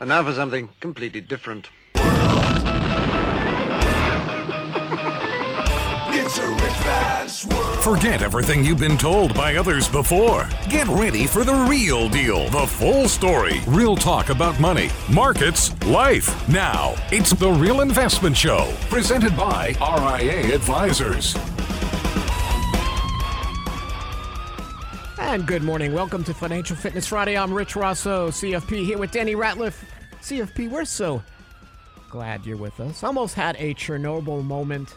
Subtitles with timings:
[0.00, 1.68] And now for something completely different.
[7.82, 10.48] Forget everything you've been told by others before.
[10.70, 16.48] Get ready for the real deal, the full story, real talk about money, markets, life.
[16.48, 21.36] Now, it's The Real Investment Show, presented by RIA Advisors.
[25.32, 25.94] And good morning.
[25.94, 27.38] Welcome to Financial Fitness Friday.
[27.38, 29.82] I'm Rich Rosso, CFP, here with Danny Ratliff.
[30.20, 31.22] CFP, we're so
[32.10, 33.02] glad you're with us.
[33.02, 34.94] Almost had a Chernobyl moment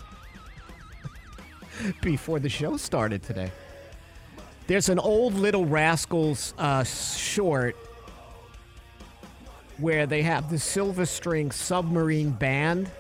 [2.02, 3.50] before the show started today.
[4.68, 7.78] There's an old Little Rascals uh, short
[9.78, 12.92] where they have the Silver String Submarine Band,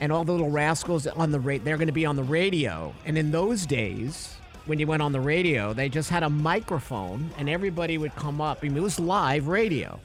[0.00, 2.92] and all the Little Rascals on the ra- they're going to be on the radio.
[3.04, 4.35] And in those days,
[4.66, 8.40] when you went on the radio, they just had a microphone, and everybody would come
[8.40, 8.58] up.
[8.62, 10.00] I mean, it was live radio.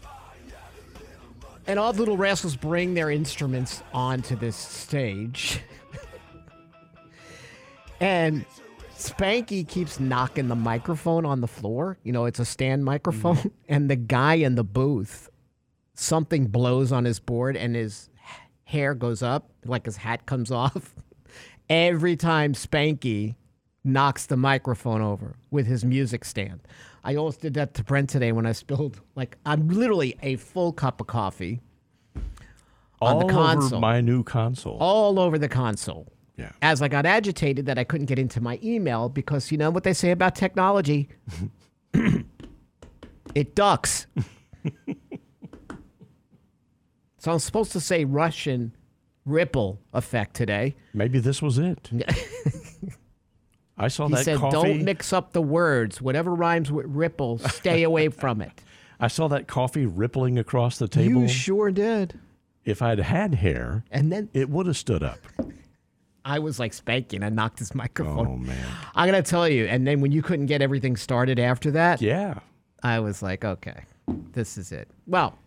[1.67, 5.59] And all the Little Rascals bring their instruments onto this stage.
[8.01, 8.47] And
[8.97, 11.99] Spanky keeps knocking the microphone on the floor.
[12.03, 13.35] You know, it's a stand microphone.
[13.35, 13.47] Mm-hmm.
[13.69, 15.29] And the guy in the booth,
[15.93, 18.09] something blows on his board and his
[18.63, 20.95] hair goes up, like his hat comes off.
[21.69, 23.35] Every time Spanky
[23.83, 26.61] knocks the microphone over with his music stand.
[27.03, 30.71] I almost did that to Brent today when I spilled, like, I'm literally a full
[30.71, 31.61] cup of coffee
[32.15, 32.21] on
[33.01, 33.77] all the console.
[33.77, 34.77] over my new console.
[34.79, 36.51] all over the console yeah.
[36.61, 39.83] as I got agitated that I couldn't get into my email because you know what
[39.83, 41.09] they say about technology?
[43.35, 44.07] it ducks.
[47.17, 48.75] so I'm supposed to say Russian
[49.25, 50.75] ripple effect today.
[50.93, 51.89] Maybe this was it.
[53.81, 54.51] I saw He that said, coffee.
[54.55, 56.01] "Don't mix up the words.
[56.01, 58.61] Whatever rhymes with ripple, stay away from it."
[58.99, 61.21] I saw that coffee rippling across the table.
[61.21, 62.19] You sure did.
[62.63, 65.17] if I'd had hair, And then it would have stood up.
[66.23, 67.23] I was like spanking.
[67.23, 68.27] I knocked his microphone.
[68.27, 68.63] Oh man.
[68.93, 69.65] I'm gonna tell you.
[69.65, 72.35] And then when you couldn't get everything started after that, Yeah.
[72.83, 73.85] I was like, okay,
[74.33, 74.87] this is it.
[75.07, 75.37] Well,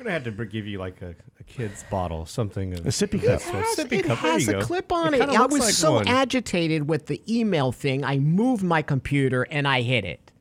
[0.00, 2.72] I'm gonna have to give you like a, a kid's bottle, something.
[2.72, 3.42] Of, A sippy cup.
[3.42, 4.60] So has- sippy it cup, there has a go.
[4.62, 5.28] clip on It it.
[5.28, 6.08] I was like so one.
[6.08, 8.02] agitated with the email thing.
[8.02, 10.32] I moved my computer and I hit it.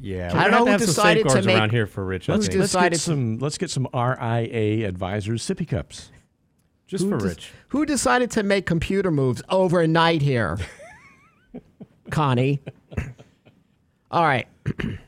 [0.00, 1.86] Yeah, I don't know have who to have some decided to safeguards make- around here
[1.88, 2.28] for Rich.
[2.30, 2.60] I Who's think.
[2.60, 6.12] Let's decided get to- some let's get some RIA advisors sippy cups.
[6.86, 7.52] just Who for des- Rich.
[7.70, 10.58] Who decided to make computer moves overnight here?
[12.10, 12.60] Connie.
[14.12, 14.46] All right.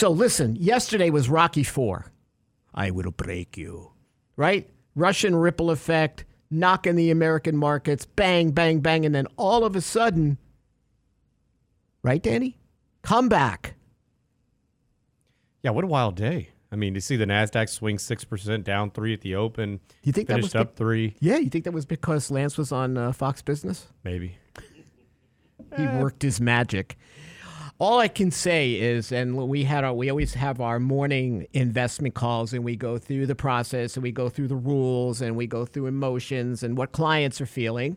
[0.00, 2.06] so listen, yesterday was Rocky 4.
[2.74, 3.92] I will break you.
[4.34, 4.70] Right?
[4.94, 9.82] Russian ripple effect, knocking the American markets, bang, bang, bang, and then all of a
[9.82, 10.38] sudden,
[12.02, 12.56] right, Danny?
[13.02, 13.74] Come back.
[15.62, 16.48] Yeah, what a wild day.
[16.72, 19.80] I mean, to see the Nasdaq swing six percent, down three at the open.
[20.02, 21.14] You think that was up three?
[21.20, 23.88] Yeah, you think that was because Lance was on uh, Fox Business?
[24.02, 24.38] Maybe.
[25.76, 26.96] He worked his magic.
[27.80, 32.14] All I can say is, and we had our, we always have our morning investment
[32.14, 35.46] calls, and we go through the process, and we go through the rules, and we
[35.46, 37.96] go through emotions and what clients are feeling.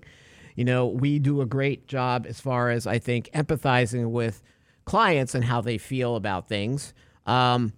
[0.56, 4.42] You know, we do a great job as far as I think empathizing with
[4.86, 6.94] clients and how they feel about things.
[7.26, 7.74] Um,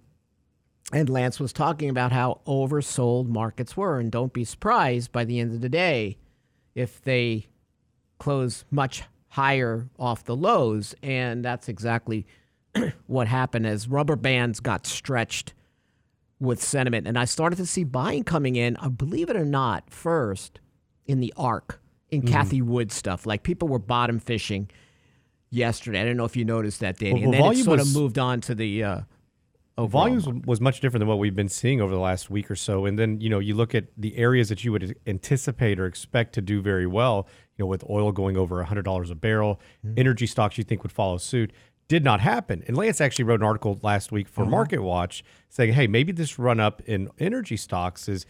[0.92, 5.40] and Lance was talking about how oversold markets were, and don't be surprised by the
[5.40, 6.18] end of the day
[6.76, 7.48] if they
[8.20, 9.02] close much
[9.36, 10.94] higher off the lows.
[11.02, 12.26] And that's exactly
[13.06, 15.52] what happened as rubber bands got stretched
[16.40, 17.06] with sentiment.
[17.06, 20.58] And I started to see buying coming in, uh, believe it or not, first
[21.04, 21.78] in the ARK,
[22.10, 23.26] in Cathie Wood stuff.
[23.26, 24.70] Like people were bottom fishing
[25.50, 26.00] yesterday.
[26.00, 27.12] I don't know if you noticed that, Danny.
[27.20, 28.84] Well, and then it sort was- of moved on to the.
[28.84, 29.00] Uh,
[29.78, 32.86] Volumes was much different than what we've been seeing over the last week or so.
[32.86, 36.32] And then, you know, you look at the areas that you would anticipate or expect
[36.36, 39.94] to do very well, you know, with oil going over $100 a barrel, Mm-hmm.
[39.98, 41.52] energy stocks you think would follow suit.
[41.88, 42.64] Did not happen.
[42.66, 44.44] And Lance actually wrote an article last week Uh-huh.
[44.44, 48.26] for Market Watch saying, hey, maybe this run up in energy stocks is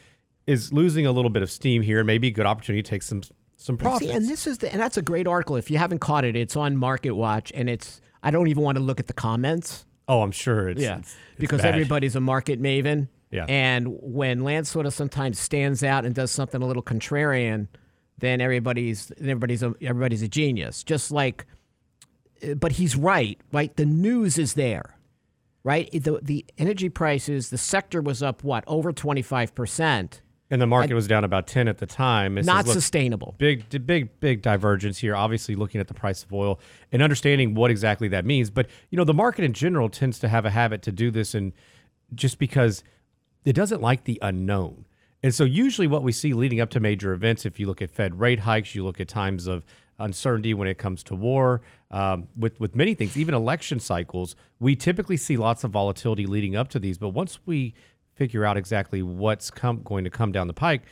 [0.47, 2.05] is losing a little bit of steam here.
[2.05, 3.23] Maybe a good opportunity to take some
[3.56, 4.11] some And profits.
[4.11, 5.56] See, and this is the, and that's a great article.
[5.56, 8.77] If you haven't caught it, it's on Market Watch, and it's I don't even want
[8.77, 9.87] to look at the comments.
[10.09, 11.75] oh, I'm sure it's, it's- it's because bad.
[11.75, 13.09] everybody's a market maven.
[13.33, 13.45] Yeah.
[13.49, 17.67] And when Lance sort of sometimes stands out and does something a little contrarian,
[18.19, 20.83] then everybody's everybody's a, everybody's a genius.
[20.83, 21.47] Just like,
[22.43, 23.41] uh, but he's right.
[23.53, 24.97] Right, the news is there.
[25.65, 30.21] Right, the the energy prices, the sector was up what over twenty five percent.
[30.49, 32.39] and the market was down about 10 at the time.
[32.39, 33.35] It Not look, sustainable.
[33.37, 36.61] big big big divergence here obviously looking at the price of oil
[36.93, 40.29] and understanding what exactly that means but you know the market in general tends to
[40.29, 41.53] have a habit to do this And
[42.15, 42.85] just because
[43.45, 44.85] it doesn't like the unknown.
[45.26, 47.90] And so, usually, what we see leading up to major events, if you look at
[47.90, 49.64] Fed rate hikes, you look at times of
[49.99, 54.76] uncertainty when it comes to war, um, with with many things, even election cycles, we
[54.76, 56.96] typically see lots of volatility leading up to these.
[56.96, 57.75] But once we
[58.14, 60.82] figure out exactly what's come, going to come down the pike,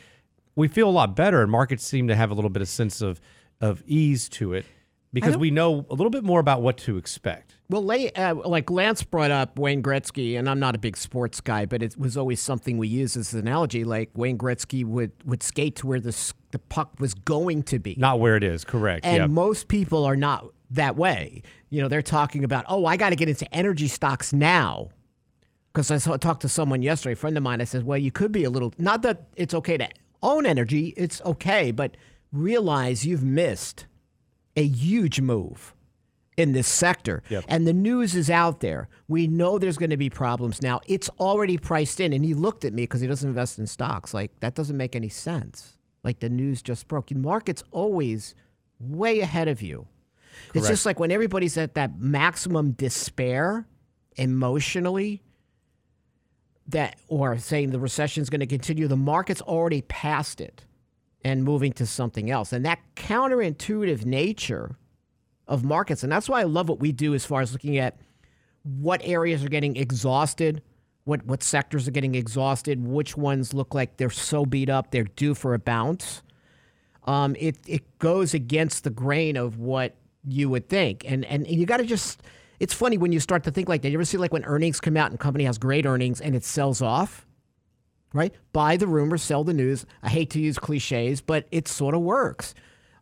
[0.57, 2.99] we feel a lot better, and markets seem to have a little bit of sense
[2.99, 3.21] of
[3.61, 4.65] of ease to it
[5.13, 7.55] because we know a little bit more about what to expect.
[7.69, 11.65] Well, uh, like Lance brought up Wayne Gretzky, and I'm not a big sports guy,
[11.65, 13.83] but it was always something we use as an analogy.
[13.83, 17.95] Like Wayne Gretzky would, would skate to where the, the puck was going to be,
[17.97, 18.63] not where it is.
[18.63, 19.05] Correct.
[19.05, 19.29] And yep.
[19.29, 21.41] most people are not that way.
[21.69, 24.89] You know, they're talking about, oh, I got to get into energy stocks now.
[25.73, 27.61] Because I saw, talked to someone yesterday, a friend of mine.
[27.61, 29.89] I said, well, you could be a little, not that it's okay to
[30.23, 31.97] own energy, it's okay, but
[32.31, 33.85] realize you've missed
[34.55, 35.73] a huge move
[36.37, 37.23] in this sector.
[37.29, 37.45] Yep.
[37.47, 38.89] And the news is out there.
[39.07, 40.81] We know there's going to be problems now.
[40.85, 42.13] It's already priced in.
[42.13, 44.13] And he looked at me because he doesn't invest in stocks.
[44.13, 45.77] Like, that doesn't make any sense.
[46.03, 47.07] Like, the news just broke.
[47.07, 48.35] The market's always
[48.79, 49.87] way ahead of you.
[50.49, 50.55] Correct.
[50.55, 53.65] It's just like when everybody's at that maximum despair
[54.17, 55.23] emotionally,
[56.67, 60.65] that or saying the recession is going to continue, the market's already past it
[61.25, 62.53] and moving to something else.
[62.53, 64.77] And that counterintuitive nature
[65.47, 66.03] of markets.
[66.03, 67.97] And that's why I love what we do as far as looking at
[68.61, 70.61] what areas are getting exhausted,
[71.03, 75.03] what, what sectors are getting exhausted, which ones look like they're so beat up they're
[75.03, 76.21] due for a bounce.
[77.05, 79.95] Um, it, it goes against the grain of what
[80.27, 81.05] you would think.
[81.07, 82.21] And, and, and you got to just,
[82.59, 83.89] it's funny when you start to think like that.
[83.89, 86.43] You ever see like when earnings come out and company has great earnings and it
[86.43, 87.25] sells off?
[88.15, 88.33] Right?
[88.53, 89.85] Buy the rumor, sell the news.
[90.01, 92.55] I hate to use cliches, but it sort of works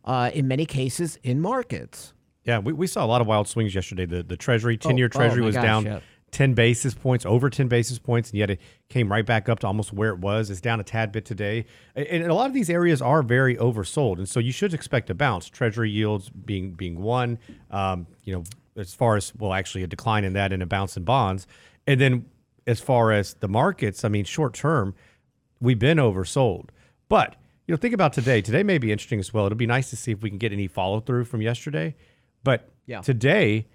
[0.04, 2.12] uh, in many cases in markets.
[2.42, 4.06] Yeah, we, we saw a lot of wild swings yesterday.
[4.06, 6.02] The the Treasury, 10 year oh, Treasury oh was gosh, down
[6.34, 9.68] 10 basis points, over 10 basis points, and yet it came right back up to
[9.68, 10.50] almost where it was.
[10.50, 11.64] It's down a tad bit today.
[11.94, 14.18] And a lot of these areas are very oversold.
[14.18, 15.48] And so you should expect a bounce.
[15.48, 17.38] Treasury yields being being one,
[17.70, 18.42] um, you know,
[18.76, 21.46] as far as, well, actually a decline in that and a bounce in bonds.
[21.86, 22.26] And then
[22.66, 24.94] as far as the markets, I mean, short term,
[25.60, 26.70] we've been oversold.
[27.08, 28.40] But, you know, think about today.
[28.40, 29.46] Today may be interesting as well.
[29.46, 31.94] It'll be nice to see if we can get any follow through from yesterday.
[32.42, 33.00] But yeah.
[33.00, 33.66] today,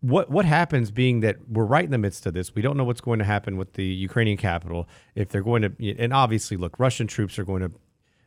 [0.00, 2.54] what what happens being that we're right in the midst of this?
[2.54, 4.88] We don't know what's going to happen with the Ukrainian capital.
[5.14, 7.72] If they're going to, and obviously, look, Russian troops are going to,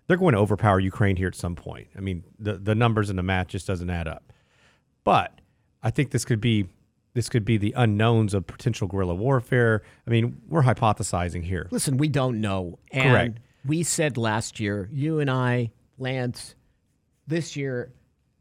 [0.08, 1.88] they're going to overpower Ukraine here at some point.
[1.98, 4.34] I mean, the the numbers in the math just doesn't add up.
[5.04, 5.40] But
[5.82, 6.68] I think this could be
[7.14, 9.84] this could be the unknowns of potential guerrilla warfare.
[10.08, 11.68] I mean, we're hypothesizing here.
[11.72, 12.80] Listen, we don't know.
[12.92, 13.40] And Correct.
[13.66, 16.56] We said last year, you and I, Lance,
[17.28, 17.92] this year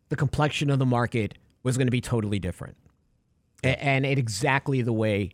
[0.08, 2.76] the complexion of the market was going to be totally different.
[3.62, 5.32] And it exactly the way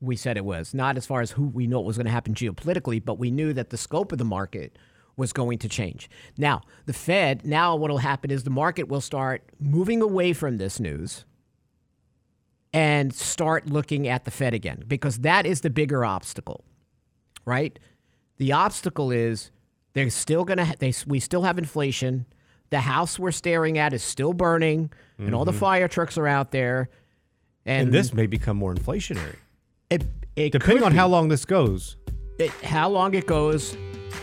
[0.00, 0.72] we said it was.
[0.72, 3.30] Not as far as who we know it was going to happen geopolitically, but we
[3.30, 4.78] knew that the scope of the market
[5.16, 6.10] was going to change.
[6.38, 10.56] Now, the Fed, now what will happen is the market will start moving away from
[10.56, 11.24] this news
[12.74, 16.62] and start looking at the Fed again because that is the bigger obstacle.
[17.46, 17.78] Right?
[18.36, 19.50] The obstacle is
[19.94, 22.26] they're still going to they we still have inflation
[22.74, 25.26] the house we're staring at is still burning, mm-hmm.
[25.26, 25.60] and all the mm-hmm.
[25.60, 26.88] fire trucks are out there.
[27.64, 29.36] And, and this may become more inflationary.
[29.90, 30.04] It,
[30.34, 30.98] it depending on be.
[30.98, 31.96] how long this goes.
[32.38, 33.76] It, how long it goes,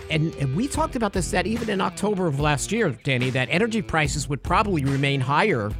[0.09, 3.47] and, and, we talked about this that even in October of last year, Danny, that
[3.49, 5.71] energy prices would probably remain higher,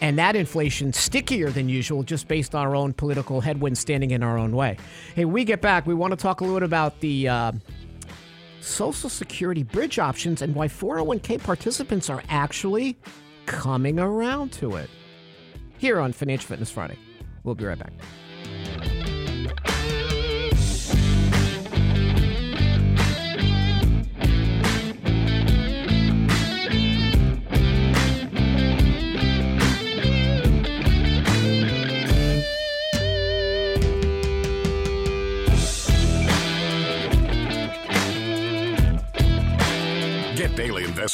[0.00, 4.22] and that inflation stickier than usual, just based on our own political headwinds standing in
[4.22, 4.76] our own way.
[5.14, 5.86] Hey, we get back.
[5.86, 7.28] We want to talk a little bit about the.
[7.28, 7.52] Uh,
[8.60, 12.98] Social Security bridge options and why 401k participants are actually
[13.46, 14.90] coming around to it.
[15.78, 16.98] Here on Financial Fitness Friday.
[17.42, 18.99] We'll be right back.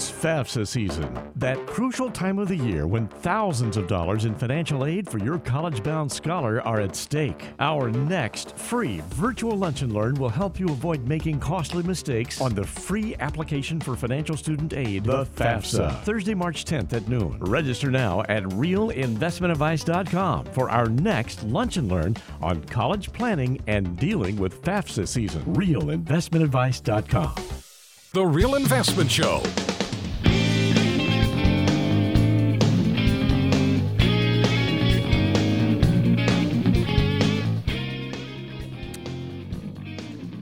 [0.00, 4.86] It's FAFSA season, that crucial time of the year when thousands of dollars in financial
[4.86, 7.48] aid for your college bound scholar are at stake.
[7.58, 12.54] Our next free virtual lunch and learn will help you avoid making costly mistakes on
[12.54, 16.00] the free application for financial student aid, the FAFSA.
[16.04, 17.36] Thursday, March 10th at noon.
[17.40, 24.36] Register now at realinvestmentadvice.com for our next lunch and learn on college planning and dealing
[24.36, 25.44] with FAFSA season.
[25.44, 27.34] Realinvestmentadvice.com.
[28.14, 29.42] The Real Investment Show.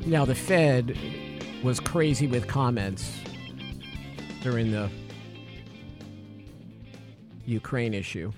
[0.09, 0.97] Now, the Fed
[1.63, 3.13] was crazy with comments
[4.41, 4.89] during the
[7.45, 8.33] Ukraine issue,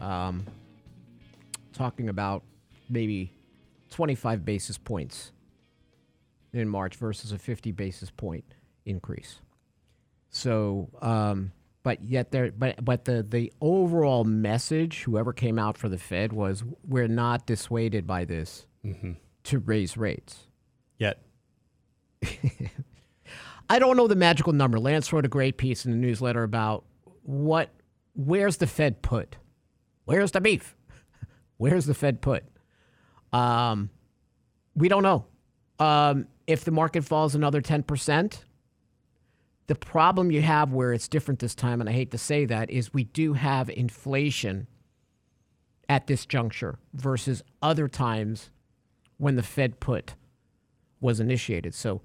[0.00, 0.46] um,
[1.72, 2.44] talking about
[2.88, 3.32] maybe
[3.90, 5.32] 25 basis points
[6.52, 8.44] in March versus a 50 basis point
[8.86, 9.40] increase.
[10.30, 11.50] So, um,
[11.82, 16.32] but yet there, but but the the overall message, whoever came out for the Fed,
[16.32, 19.14] was we're not dissuaded by this mm-hmm.
[19.42, 20.47] to raise rates.
[20.98, 21.22] Yet.
[23.70, 24.78] I don't know the magical number.
[24.78, 26.84] Lance wrote a great piece in the newsletter about
[27.22, 27.70] what,
[28.14, 29.36] where's the Fed put?
[30.04, 30.74] Where's the beef?
[31.58, 32.44] Where's the Fed put?
[33.32, 33.90] Um,
[34.74, 35.26] we don't know.
[35.78, 38.38] Um, if the market falls another 10%,
[39.66, 42.70] the problem you have where it's different this time, and I hate to say that,
[42.70, 44.66] is we do have inflation
[45.88, 48.50] at this juncture versus other times
[49.18, 50.14] when the Fed put
[51.00, 51.74] was initiated.
[51.74, 52.00] So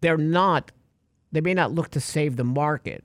[0.00, 0.72] they're not,
[1.30, 3.04] they may not look to save the market.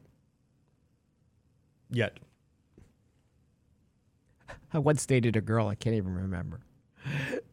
[1.89, 2.17] Yet.
[4.73, 6.61] I once dated a girl, I can't even remember.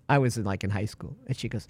[0.09, 1.69] I was in like in high school, and she goes,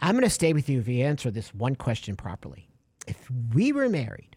[0.00, 2.68] I'm going to stay with you if you answer this one question properly.
[3.06, 4.36] If we were married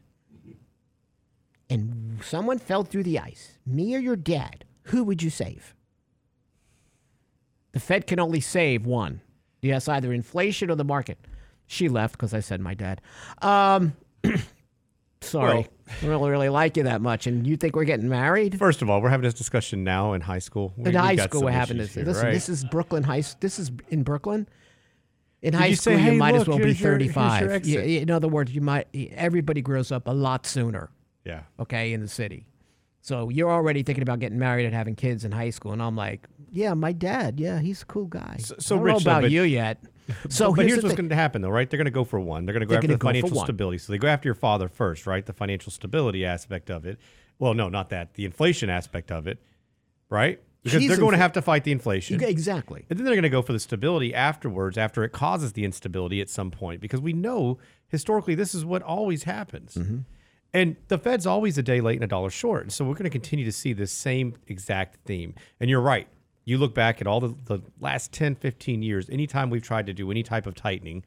[1.70, 5.76] and someone fell through the ice, me or your dad, who would you save?
[7.72, 9.22] The Fed can only save one.
[9.62, 11.18] Yes, either inflation or the market.
[11.68, 13.02] She left because I said my dad.
[13.42, 13.94] Um,
[15.22, 15.56] sorry.
[15.56, 15.66] Well,
[16.02, 17.28] I don't really like you that much.
[17.28, 18.58] And you think we're getting married?
[18.58, 20.74] First of all, we're having this discussion now in high school.
[20.78, 21.94] We, in high school, we're having this.
[21.94, 22.34] Here, listen, right?
[22.34, 23.24] this is Brooklyn High.
[23.40, 24.48] This is in Brooklyn.
[25.42, 27.66] In Did high school, say, hey, you might look, as well be 35.
[27.66, 28.88] Your, you, in other words, you might.
[28.94, 30.90] Everybody grows up a lot sooner.
[31.24, 31.44] Yeah.
[31.60, 32.46] Okay, in the city.
[33.02, 35.96] So you're already thinking about getting married and having kids in high school, and I'm
[35.96, 38.38] like, yeah, my dad, yeah, he's a cool guy.
[38.40, 39.84] So, so I don't Rich, know about though, you yet.
[40.28, 41.70] So but here's, here's what's going to happen, though, right?
[41.70, 42.46] They're going to go for one.
[42.46, 43.78] They're going to go They're after the financial stability.
[43.78, 45.24] So they go after your father first, right?
[45.24, 46.98] The financial stability aspect of it.
[47.38, 48.16] Well, no, not that.
[48.16, 49.38] The inflation aspect of it,
[50.10, 50.42] right?
[50.64, 52.22] Because they're going to have to fight the inflation.
[52.24, 52.86] Exactly.
[52.90, 56.22] And then they're going to go for the stability afterwards, after it causes the instability
[56.22, 59.76] at some point, because we know historically this is what always happens.
[59.76, 60.00] Mm-hmm.
[60.54, 62.72] And the Fed's always a day late and a dollar short.
[62.72, 65.36] So we're going to continue to see this same exact theme.
[65.60, 66.08] And you're right.
[66.46, 69.94] You look back at all the, the last 10, 15 years, anytime we've tried to
[69.94, 71.04] do any type of tightening,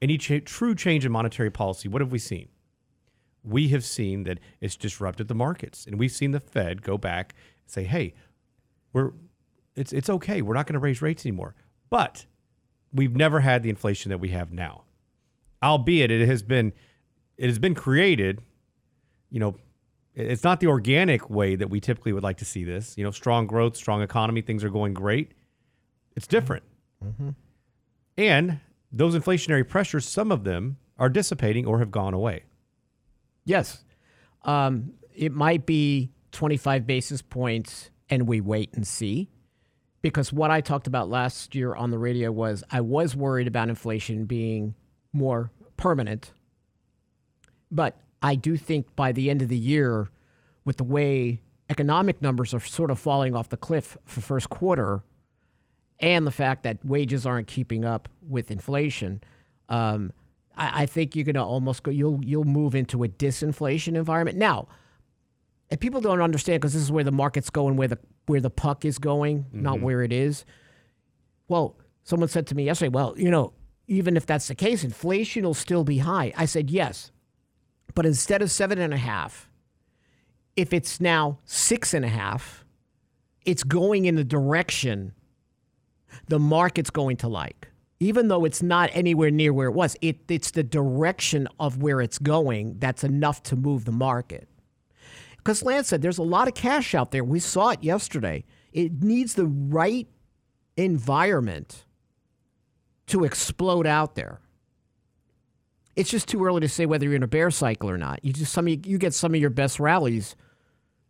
[0.00, 2.48] any true change in monetary policy, what have we seen?
[3.42, 5.86] We have seen that it's disrupted the markets.
[5.86, 8.14] And we've seen the Fed go back and say, hey,
[8.92, 9.12] we're
[9.74, 10.42] it's it's okay.
[10.42, 11.54] We're not going to raise rates anymore.
[11.90, 12.26] But
[12.92, 14.84] we've never had the inflation that we have now.
[15.62, 16.72] Albeit it has been
[17.36, 18.40] it has been created,
[19.30, 19.56] you know,
[20.14, 22.96] it's not the organic way that we typically would like to see this.
[22.96, 25.32] You know, strong growth, strong economy, things are going great.
[26.16, 26.64] It's different.
[27.04, 27.30] Mm-hmm.
[28.16, 32.44] And those inflationary pressures, some of them are dissipating or have gone away.
[33.44, 33.84] Yes.
[34.42, 39.30] Um, it might be 25 basis points and we wait and see.
[40.00, 43.68] Because what I talked about last year on the radio was I was worried about
[43.68, 44.74] inflation being
[45.12, 46.32] more permanent.
[47.70, 50.08] But I do think by the end of the year,
[50.64, 55.04] with the way economic numbers are sort of falling off the cliff for first quarter,
[56.00, 59.22] and the fact that wages aren't keeping up with inflation,
[59.68, 60.12] um,
[60.56, 61.92] I, I, think you're going to almost go.
[61.92, 64.66] You'll you'll move into a disinflation environment now.
[65.70, 68.50] And people don't understand because this is where the market's going, where the where the
[68.50, 69.62] puck is going, mm-hmm.
[69.62, 70.44] not where it is.
[71.46, 73.52] Well, someone said to me yesterday, well, you know,
[73.86, 76.32] even if that's the case, inflation will still be high.
[76.36, 77.12] I said, yes.
[77.96, 79.50] But instead of seven and a half,
[80.54, 82.64] if it's now six and a half,
[83.46, 85.14] it's going in the direction
[86.28, 87.68] the market's going to like.
[87.98, 92.02] Even though it's not anywhere near where it was, it, it's the direction of where
[92.02, 94.46] it's going that's enough to move the market.
[95.38, 97.24] Because Lance said there's a lot of cash out there.
[97.24, 98.44] We saw it yesterday.
[98.72, 100.06] It needs the right
[100.76, 101.86] environment
[103.06, 104.40] to explode out there.
[105.96, 108.24] It's just too early to say whether you're in a bear cycle or not.
[108.24, 110.36] You just some you, you get some of your best rallies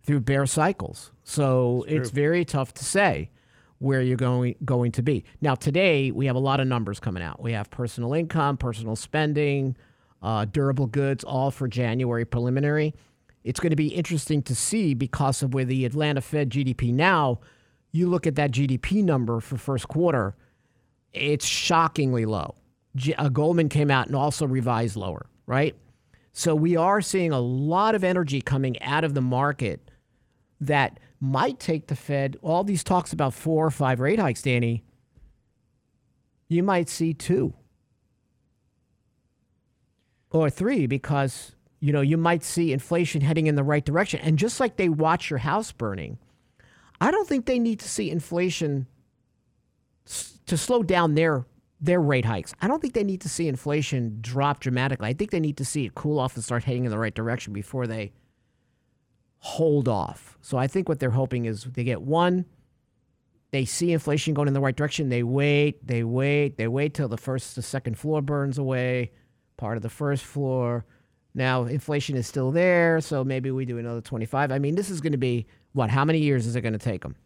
[0.02, 1.10] through bear cycles.
[1.24, 3.30] So it's, it's very tough to say
[3.78, 5.24] where you're going going to be.
[5.40, 7.42] Now today we have a lot of numbers coming out.
[7.42, 9.76] We have personal income, personal spending,
[10.22, 12.94] uh, durable goods, all for January preliminary
[13.46, 17.38] it's going to be interesting to see because of where the Atlanta Fed GDP now,
[17.92, 20.34] you look at that GDP number for first quarter,
[21.12, 22.56] it's shockingly low.
[23.16, 25.74] Uh, Goldman came out and also revised lower, right?
[26.32, 29.90] So we are seeing a lot of energy coming out of the market
[30.60, 34.84] that might take the Fed, all these talks about four or five rate hikes, Danny,
[36.48, 37.54] you might see two
[40.30, 44.38] or three because you know you might see inflation heading in the right direction and
[44.38, 46.18] just like they watch your house burning
[47.00, 48.86] i don't think they need to see inflation
[50.46, 51.44] to slow down their
[51.80, 55.30] their rate hikes i don't think they need to see inflation drop dramatically i think
[55.30, 57.86] they need to see it cool off and start heading in the right direction before
[57.86, 58.12] they
[59.38, 62.44] hold off so i think what they're hoping is they get one
[63.52, 67.08] they see inflation going in the right direction they wait they wait they wait till
[67.08, 69.10] the first the second floor burns away
[69.56, 70.84] part of the first floor.
[71.34, 74.50] Now inflation is still there, so maybe we do another 25.
[74.52, 75.90] I mean, this is going to be what?
[75.90, 77.16] How many years is it going to take them?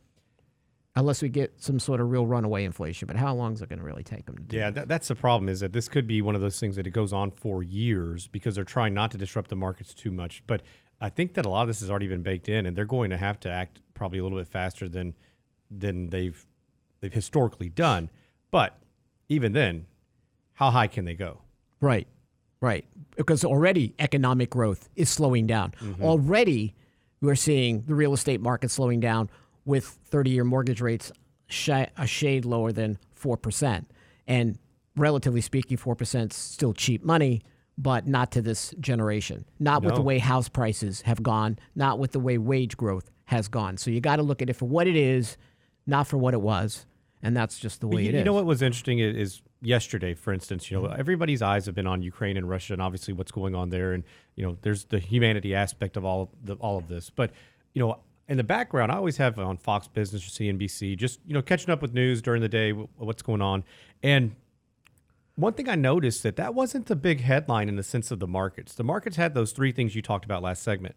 [0.97, 3.79] Unless we get some sort of real runaway inflation, but how long is it going
[3.79, 4.37] to really take them?
[4.37, 4.57] To do?
[4.57, 5.49] Yeah, that, that's the problem.
[5.49, 8.27] Is that this could be one of those things that it goes on for years
[8.27, 10.43] because they're trying not to disrupt the markets too much.
[10.49, 10.63] But
[11.01, 13.11] I think that a lot of this has already been baked in, and they're going
[13.11, 15.15] to have to act probably a little bit faster than
[15.71, 16.45] than they've
[17.01, 18.11] they've historically done.
[18.51, 18.77] But
[19.29, 19.87] even then,
[20.55, 21.41] how high can they go?
[21.81, 22.09] Right.
[22.61, 22.85] Right.
[23.17, 25.73] Because already economic growth is slowing down.
[25.81, 26.03] Mm-hmm.
[26.03, 26.75] Already
[27.21, 29.31] we're seeing the real estate market slowing down
[29.71, 31.12] with 30 year mortgage rates
[31.69, 33.85] a shade lower than 4%.
[34.27, 34.59] And
[34.97, 37.43] relatively speaking, 4% is still cheap money,
[37.79, 39.45] but not to this generation.
[39.61, 39.87] Not no.
[39.87, 43.77] with the way house prices have gone, not with the way wage growth has gone.
[43.77, 45.37] So you got to look at it for what it is,
[45.87, 46.85] not for what it was.
[47.23, 48.19] And that's just the way you, it you.
[48.19, 51.87] You know what was interesting is yesterday, for instance, you know, everybody's eyes have been
[51.87, 54.99] on Ukraine and Russia, and obviously what's going on there, and you know, there's the
[54.99, 57.11] humanity aspect of all of the, all of this.
[57.11, 57.33] But
[57.75, 57.99] you know,
[58.31, 61.69] in the background, I always have on Fox Business or CNBC, just you know, catching
[61.71, 63.65] up with news during the day, what's going on,
[64.05, 64.37] and
[65.35, 68.29] one thing I noticed that that wasn't the big headline in the sense of the
[68.29, 68.75] markets.
[68.75, 70.95] The markets had those three things you talked about last segment.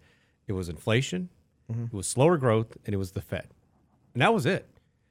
[0.47, 1.29] It was inflation,
[1.71, 1.85] mm-hmm.
[1.85, 3.47] it was slower growth, and it was the Fed,
[4.13, 4.67] and that was it.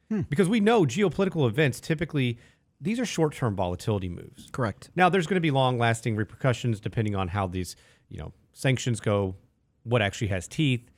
[0.09, 0.21] Hmm.
[0.23, 2.39] Because we know geopolitical events typically
[2.81, 4.49] these are short-term volatility moves.
[4.51, 4.91] Correct.
[4.97, 7.77] Now there's going to be long-lasting repercussions depending on how these,
[8.09, 9.37] you know, sanctions go,
[9.85, 10.91] what actually has teeth,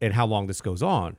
[0.00, 1.16] and how long this goes on.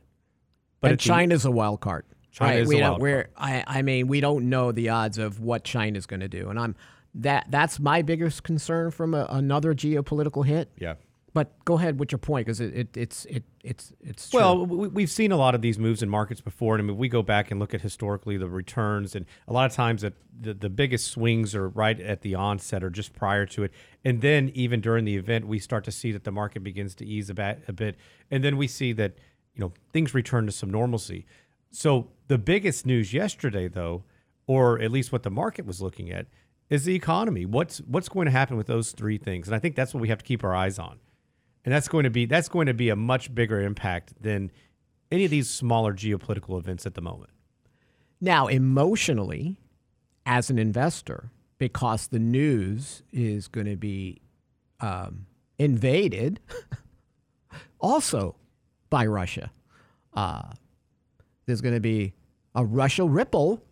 [0.80, 2.06] But and China's the, a wild card.
[2.32, 2.68] China right?
[2.68, 3.30] we a wild card.
[3.38, 6.60] I, I mean, we don't know the odds of what China's going to do, and
[6.60, 6.76] I'm
[7.16, 10.72] that that's my biggest concern from a, another geopolitical hit.
[10.78, 10.96] Yeah.
[11.34, 14.40] But go ahead with your point because it, it, it's it, it's it's true.
[14.40, 16.98] well we, have seen a lot of these moves in markets before, and I mean
[16.98, 20.14] we go back and look at historically the returns, and a lot of times that
[20.38, 23.72] the, the biggest swings are right at the onset or just prior to it,
[24.04, 27.06] and then even during the event we start to see that the market begins to
[27.06, 27.96] ease a bit, a bit,
[28.30, 29.14] and then we see that
[29.56, 31.26] you know things return to some normalcy.
[31.70, 34.04] So the biggest news yesterday, though,
[34.48, 36.26] or at least what the market was looking at,
[36.70, 37.46] is the economy.
[37.46, 40.10] What's what's going to happen with those three things, and I think that's what we
[40.10, 41.00] have to keep our eyes on
[41.64, 44.52] and that's going to be that's going to be a much bigger impact than
[45.12, 47.32] any of these smaller geopolitical events at the moment.
[48.20, 49.58] Now, emotionally,
[50.26, 54.22] as an investor, because the news is going to be
[54.80, 55.26] um,
[55.58, 56.40] invaded,
[57.80, 58.36] also
[58.90, 59.52] by Russia.
[60.14, 60.52] Uh,
[61.46, 62.14] there's going to be
[62.56, 63.64] a Russia ripple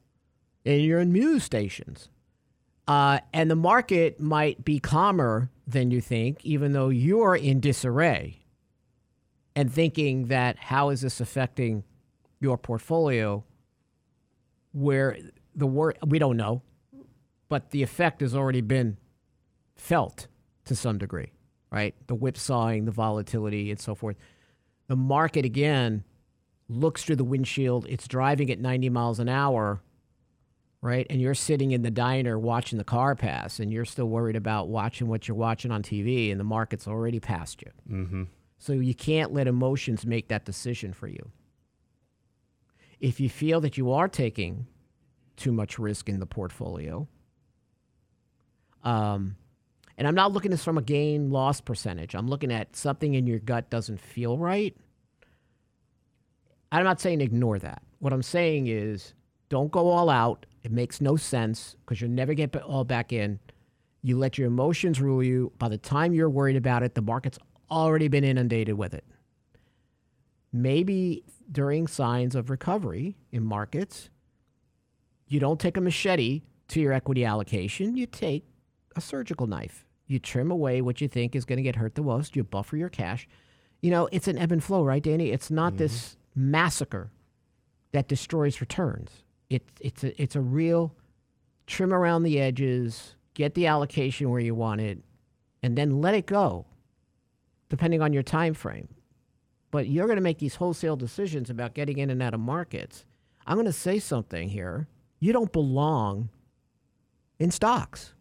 [0.65, 2.09] in your news stations.
[2.89, 8.39] Uh, and the market might be calmer than you think, even though you're in disarray
[9.55, 11.83] and thinking that how is this affecting
[12.39, 13.43] your portfolio
[14.71, 15.15] where
[15.53, 16.63] the word we don't know,
[17.47, 18.97] but the effect has already been
[19.75, 20.25] felt
[20.65, 21.31] to some degree,
[21.71, 21.93] right?
[22.07, 24.15] The whipsawing, the volatility, and so forth.
[24.87, 26.03] The market again
[26.67, 27.85] looks through the windshield.
[27.87, 29.79] It's driving at 90 miles an hour
[30.81, 31.05] right?
[31.09, 34.69] And you're sitting in the diner watching the car pass, and you're still worried about
[34.69, 37.71] watching what you're watching on TV, and the market's already past you.
[37.91, 38.23] Mm-hmm.
[38.57, 41.31] So you can't let emotions make that decision for you.
[42.99, 44.67] If you feel that you are taking
[45.37, 47.07] too much risk in the portfolio,
[48.83, 49.35] um,
[49.97, 52.15] and I'm not looking at this from a gain loss percentage.
[52.15, 54.75] I'm looking at something in your gut doesn't feel right.
[56.71, 57.81] I'm not saying ignore that.
[57.99, 59.13] What I'm saying is
[59.49, 63.39] don't go all out it makes no sense because you'll never get all back in.
[64.01, 65.51] You let your emotions rule you.
[65.57, 69.05] By the time you're worried about it, the market's already been inundated with it.
[70.51, 74.09] Maybe during signs of recovery in markets,
[75.27, 78.45] you don't take a machete to your equity allocation, you take
[78.95, 79.85] a surgical knife.
[80.07, 82.77] You trim away what you think is going to get hurt the most, you buffer
[82.77, 83.27] your cash.
[83.81, 85.29] You know, it's an ebb and flow, right, Danny?
[85.29, 85.77] It's not mm-hmm.
[85.77, 87.11] this massacre
[87.91, 89.23] that destroys returns.
[89.49, 90.95] It, it's a, it's a real
[91.65, 94.99] trim around the edges, get the allocation where you want it,
[95.63, 96.65] and then let it go,
[97.69, 98.87] depending on your time frame.
[99.71, 103.05] But you're going to make these wholesale decisions about getting in and out of markets.
[103.45, 104.87] I'm going to say something here.
[105.19, 106.29] You don't belong
[107.39, 108.13] in stocks.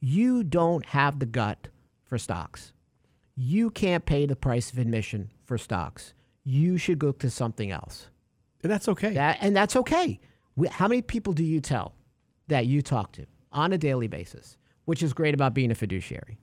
[0.00, 1.68] You don't have the gut
[2.04, 2.72] for stocks.
[3.36, 6.14] You can't pay the price of admission for stocks.
[6.44, 8.08] You should go to something else.
[8.62, 9.14] And that's okay.
[9.14, 10.20] That, and that's okay.
[10.70, 11.94] How many people do you tell
[12.48, 16.38] that you talk to on a daily basis, which is great about being a fiduciary?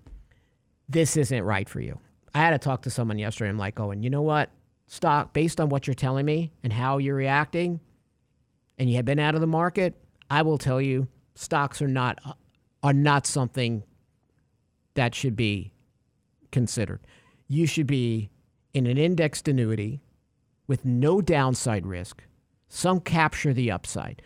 [0.88, 1.99] This isn't right for you.
[2.34, 3.49] I had to talk to someone yesterday.
[3.49, 4.49] I'm like, oh, going, you know what?
[4.88, 7.79] Stock, based on what you're telling me and how you're reacting,
[8.77, 9.95] and you have been out of the market,
[10.29, 12.19] I will tell you, stocks are not
[12.82, 13.84] are not something
[14.93, 15.73] that should be
[16.51, 17.01] considered.
[17.47, 18.29] You should be
[18.73, 20.01] in an indexed annuity
[20.69, 22.23] with no downside risk.
[22.69, 24.21] Some capture the upside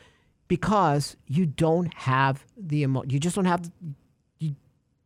[0.50, 3.72] because you don't have the emo- you just don't have
[4.40, 4.56] you,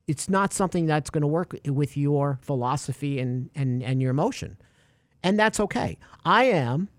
[0.07, 4.57] it's not something that's going to work with your philosophy and, and, and your emotion.
[5.21, 5.99] And that's okay.
[6.25, 6.89] I am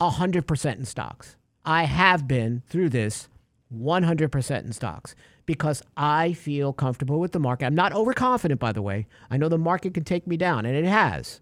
[0.00, 1.36] 100% in stocks.
[1.64, 3.28] I have been through this
[3.72, 7.66] 100% in stocks because I feel comfortable with the market.
[7.66, 9.06] I'm not overconfident, by the way.
[9.30, 11.40] I know the market can take me down, and it has.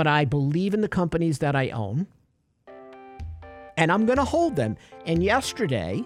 [0.00, 2.06] But I believe in the companies that I own,
[3.76, 4.78] and I'm going to hold them.
[5.04, 6.02] And yesterday,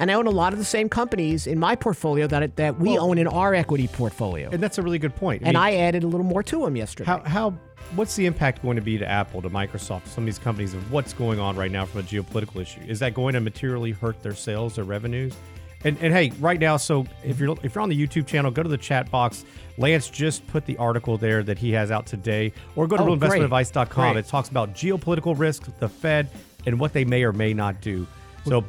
[0.00, 2.94] and I own a lot of the same companies in my portfolio that that we
[2.94, 4.50] well, own in our equity portfolio.
[4.50, 5.44] And that's a really good point.
[5.44, 7.06] I and mean, I added a little more to them yesterday.
[7.06, 7.50] How, how
[7.94, 10.90] what's the impact going to be to Apple, to Microsoft, some of these companies, of
[10.90, 12.80] what's going on right now from a geopolitical issue?
[12.80, 15.36] Is that going to materially hurt their sales or revenues?
[15.84, 18.62] And, and hey, right now, so if you're if you're on the YouTube channel, go
[18.62, 19.44] to the chat box.
[19.76, 23.16] Lance just put the article there that he has out today, or go to oh,
[23.16, 24.16] realinvestmentadvice.com.
[24.16, 26.30] It talks about geopolitical risk, the Fed,
[26.66, 28.06] and what they may or may not do.
[28.46, 28.64] So,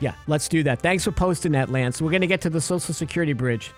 [0.00, 0.80] yeah, let's do that.
[0.80, 2.00] Thanks for posting that, Lance.
[2.02, 3.72] We're going to get to the Social Security bridge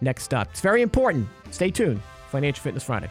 [0.00, 0.48] next up.
[0.50, 1.28] It's very important.
[1.50, 2.02] Stay tuned.
[2.30, 3.10] Financial Fitness Friday.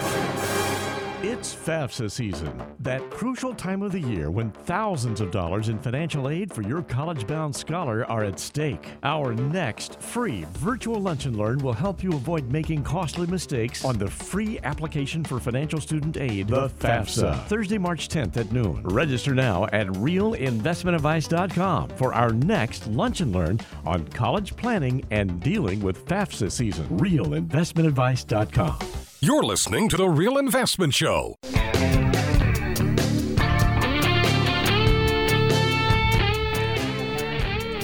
[1.41, 6.29] It's FAFSA season, that crucial time of the year when thousands of dollars in financial
[6.29, 8.87] aid for your college bound scholar are at stake.
[9.01, 13.97] Our next free virtual lunch and learn will help you avoid making costly mistakes on
[13.97, 17.23] the free application for financial student aid, the, FAFSA.
[17.23, 17.47] FAFSA.
[17.47, 18.83] Thursday, March 10th at noon.
[18.83, 25.79] Register now at realinvestmentadvice.com for our next lunch and learn on college planning and dealing
[25.79, 26.87] with FAFSA season.
[26.89, 28.77] Realinvestmentadvice.com.
[29.23, 31.35] You're listening to The Real Investment Show.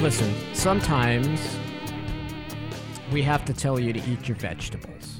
[0.02, 1.40] Listen, sometimes
[3.14, 5.20] we have to tell you to eat your vegetables.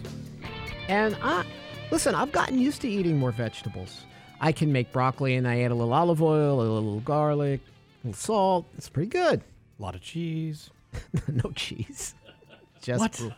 [0.88, 1.46] And I,
[1.92, 4.06] listen, I've gotten used to eating more vegetables.
[4.42, 7.62] I can make broccoli and I add a little olive oil, a little garlic,
[8.04, 8.66] a little salt.
[8.76, 9.44] It's pretty good.
[9.78, 10.72] A lot of cheese.
[11.28, 12.16] no cheese.
[12.82, 13.34] Just what?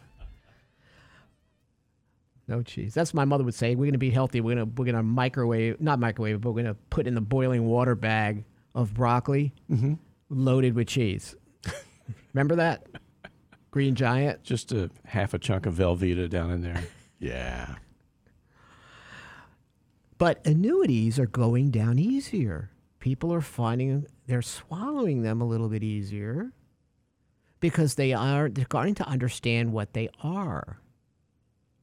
[2.50, 2.96] No cheese.
[2.96, 3.76] That's what my mother would say.
[3.76, 4.42] We're gonna be healthy.
[4.42, 7.94] We're gonna we're gonna microwave, not microwave, but we're gonna put in the boiling water
[7.94, 9.94] bag of broccoli mm-hmm.
[10.30, 11.36] loaded with cheese.
[12.34, 12.88] Remember that?
[13.70, 14.42] Green Giant.
[14.44, 16.84] Just a half a chunk of Velveeta down in there.
[17.20, 17.76] yeah.
[20.18, 22.72] But annuities are going down easier.
[22.98, 26.52] People are finding they're swallowing them a little bit easier
[27.60, 30.80] because they are they're starting to understand what they are.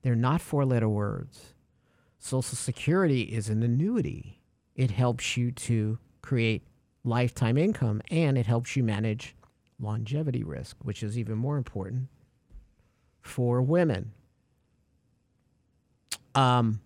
[0.06, 1.52] They're not four letter words.
[2.20, 4.40] Social Security is an annuity.
[4.76, 6.62] It helps you to create
[7.02, 9.34] lifetime income and it helps you manage
[9.80, 12.06] longevity risk, which is even more important
[13.20, 14.12] for women.
[16.36, 16.78] Um,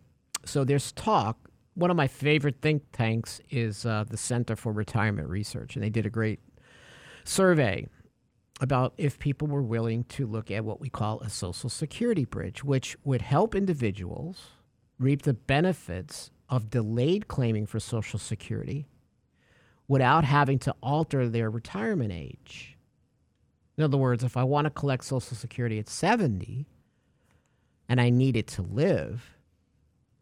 [0.47, 1.51] so there's talk.
[1.75, 5.91] One of my favorite think tanks is uh, the Center for Retirement Research, and they
[5.91, 6.41] did a great
[7.25, 7.87] survey
[8.61, 12.63] about if people were willing to look at what we call a social security bridge,
[12.63, 14.49] which would help individuals
[14.99, 18.87] reap the benefits of delayed claiming for social security
[19.89, 22.77] without having to alter their retirement age.
[23.79, 26.67] In other words, if I want to collect social security at 70
[27.89, 29.39] and I need it to live,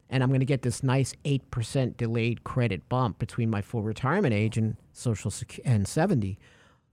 [0.09, 4.33] and I'm going to get this nice 8% delayed credit bump between my full retirement
[4.33, 6.39] age and social sec- and 70,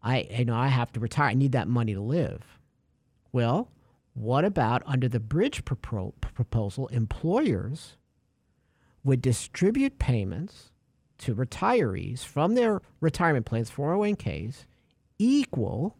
[0.06, 1.30] I you know I have to retire.
[1.30, 2.60] I need that money to live.
[3.34, 3.72] Well,
[4.13, 6.88] what about under the bridge pro- proposal?
[6.88, 7.98] Employers
[9.04, 10.72] would distribute payments
[11.18, 14.65] to retirees from their retirement plans, 401ks,
[15.18, 15.98] equal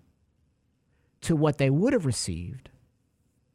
[1.22, 2.70] to what they would have received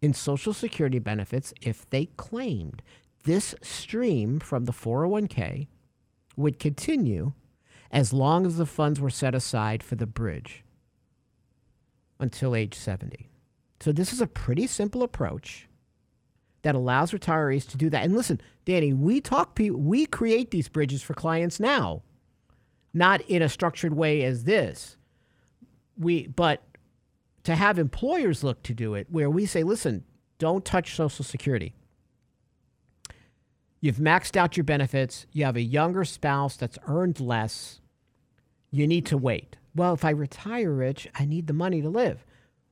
[0.03, 2.83] in Social Security benefits if they claimed.
[3.25, 5.69] This stream from the 401k
[6.37, 7.35] would continue
[7.91, 10.65] as long as the funds were set aside for the bridge
[12.19, 13.29] until age 70.
[13.81, 15.69] So, this is a pretty simple approach
[16.63, 18.05] that allows retirees to do that.
[18.05, 22.03] And listen, Danny, we talk, we create these bridges for clients now,
[22.93, 24.97] not in a structured way as this.
[25.97, 26.63] We, but
[27.45, 30.05] to have employers look to do it, where we say, listen,
[30.39, 31.75] don't touch Social Security.
[33.81, 35.27] You've maxed out your benefits.
[35.33, 37.80] You have a younger spouse that's earned less.
[38.71, 39.57] You need to wait.
[39.75, 42.25] Well, if I retire rich, I need the money to live.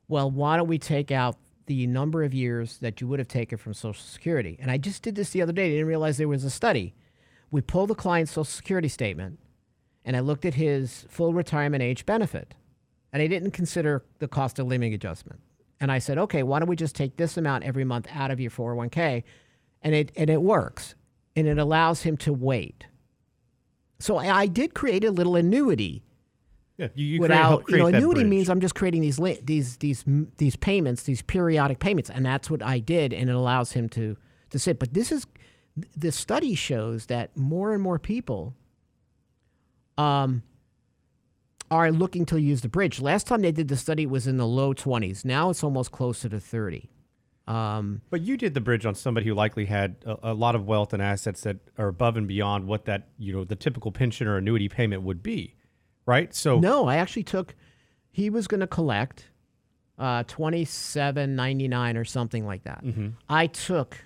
[0.07, 3.57] Well, why don't we take out the number of years that you would have taken
[3.57, 4.57] from Social Security?
[4.59, 5.67] And I just did this the other day.
[5.67, 6.93] I didn't realize there was a study.
[7.51, 9.39] We pulled the client's Social Security statement,
[10.03, 12.53] and I looked at his full retirement age benefit,
[13.13, 15.39] and I didn't consider the cost of living adjustment.
[15.79, 18.39] And I said, okay, why don't we just take this amount every month out of
[18.39, 19.23] your 401k?
[19.81, 20.95] And it, and it works
[21.35, 22.85] and it allows him to wait.
[23.99, 26.03] So I, I did create a little annuity.
[26.77, 28.29] Yeah, you, you without create, you know annuity bridge.
[28.29, 30.05] means I'm just creating these these these
[30.37, 34.15] these payments, these periodic payments, and that's what I did, and it allows him to
[34.51, 34.79] to sit.
[34.79, 35.27] But this is
[35.95, 38.55] the study shows that more and more people
[39.97, 40.43] um,
[41.69, 43.01] are looking to use the bridge.
[43.01, 45.25] Last time they did the study was in the low 20s.
[45.25, 46.89] Now it's almost closer to 30.
[47.49, 50.67] Um, but you did the bridge on somebody who likely had a, a, lot of
[50.67, 54.27] wealth and assets that are above and beyond what that you know the typical pension
[54.27, 55.55] or annuity payment would be,
[56.05, 56.33] right?
[56.33, 57.55] So no, I actually took.
[58.11, 59.31] He was going to collect
[59.97, 62.83] uh, twenty seven ninety nine or something like that.
[62.83, 63.09] Mm-hmm.
[63.27, 63.97] I took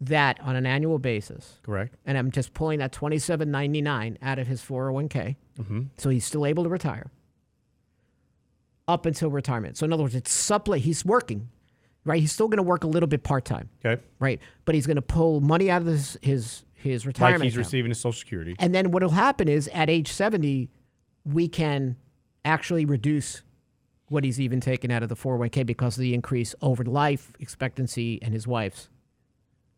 [0.00, 1.58] that on an annual basis.
[1.62, 1.94] Correct.
[2.06, 4.94] And I'm just pulling that twenty seven ninety nine out of his four hundred oh
[4.94, 5.36] one k.
[5.60, 5.80] Mm-hmm.
[5.98, 7.10] So he's still able to retire
[8.88, 9.76] up until retirement.
[9.76, 10.84] So in other words, it's supplement.
[10.84, 11.50] He's working
[12.10, 12.20] right?
[12.20, 13.68] He's still going to work a little bit part time.
[13.84, 14.02] Okay.
[14.18, 17.40] Right, but he's going to pull money out of his his his retirement.
[17.40, 17.66] Like he's account.
[17.66, 18.56] receiving his Social Security.
[18.58, 20.70] And then what will happen is at age seventy,
[21.24, 21.96] we can
[22.44, 23.42] actually reduce
[24.08, 28.20] what he's even taken out of the 401k because of the increase over life expectancy
[28.22, 28.88] and his wife's.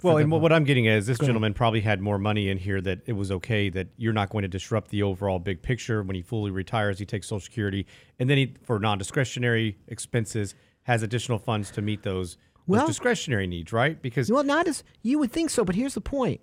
[0.02, 1.56] Well, and what I'm getting at is this Go gentleman ahead.
[1.56, 4.48] probably had more money in here that it was okay that you're not going to
[4.48, 6.02] disrupt the overall big picture.
[6.02, 7.86] When he fully retires, he takes Social Security,
[8.18, 13.46] and then he for non-discretionary expenses has additional funds to meet those, well, those discretionary
[13.46, 14.00] needs, right?
[14.00, 16.40] Because well, not as you would think so, but here's the point.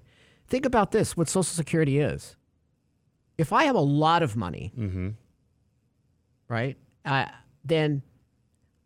[0.47, 2.35] Think about this: what Social Security is.
[3.37, 5.09] If I have a lot of money, mm-hmm.
[6.49, 7.25] right, uh,
[7.63, 8.01] then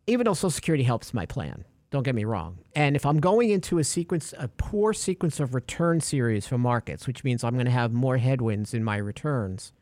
[0.06, 2.58] even though Social Security helps my plan, don't get me wrong.
[2.74, 7.06] And if I'm going into a sequence, a poor sequence of return series for markets,
[7.06, 9.72] which means I'm going to have more headwinds in my returns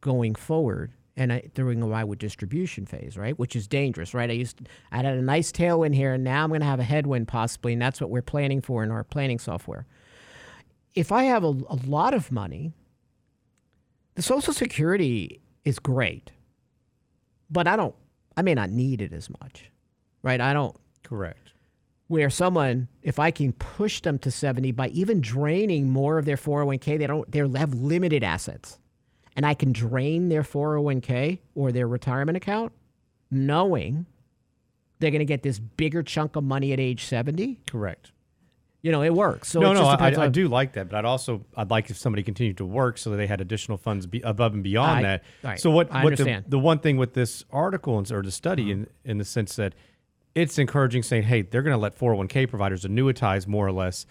[0.00, 4.28] going forward, and I, during the Wildwood distribution phase, right, which is dangerous, right?
[4.28, 6.80] I used to, I had a nice tailwind here, and now I'm going to have
[6.80, 9.86] a headwind possibly, and that's what we're planning for in our planning software.
[10.94, 12.72] If I have a, a lot of money,
[14.14, 16.32] the Social Security is great,
[17.50, 17.94] but I don't.
[18.36, 19.70] I may not need it as much,
[20.22, 20.40] right?
[20.40, 20.76] I don't.
[21.02, 21.52] Correct.
[22.08, 26.36] Where someone, if I can push them to 70 by even draining more of their
[26.36, 27.30] 401k, they don't.
[27.30, 28.78] They have limited assets
[29.36, 32.72] and I can drain their 401k or their retirement account
[33.30, 34.06] knowing
[34.98, 37.60] they're going to get this bigger chunk of money at age 70.
[37.70, 38.12] Correct.
[38.82, 39.48] You know, it works.
[39.48, 42.22] So no, no, I, I, do like that, but I'd also I'd like if somebody
[42.22, 45.24] continued to work so that they had additional funds be, above and beyond I, that.
[45.42, 45.58] Right.
[45.58, 45.90] So what?
[45.90, 46.44] I what understand.
[46.44, 48.82] The, the one thing with this article or the study, mm-hmm.
[48.82, 49.74] in in the sense that
[50.36, 54.06] it's encouraging, saying, hey, they're going to let 401k providers annuitize more or less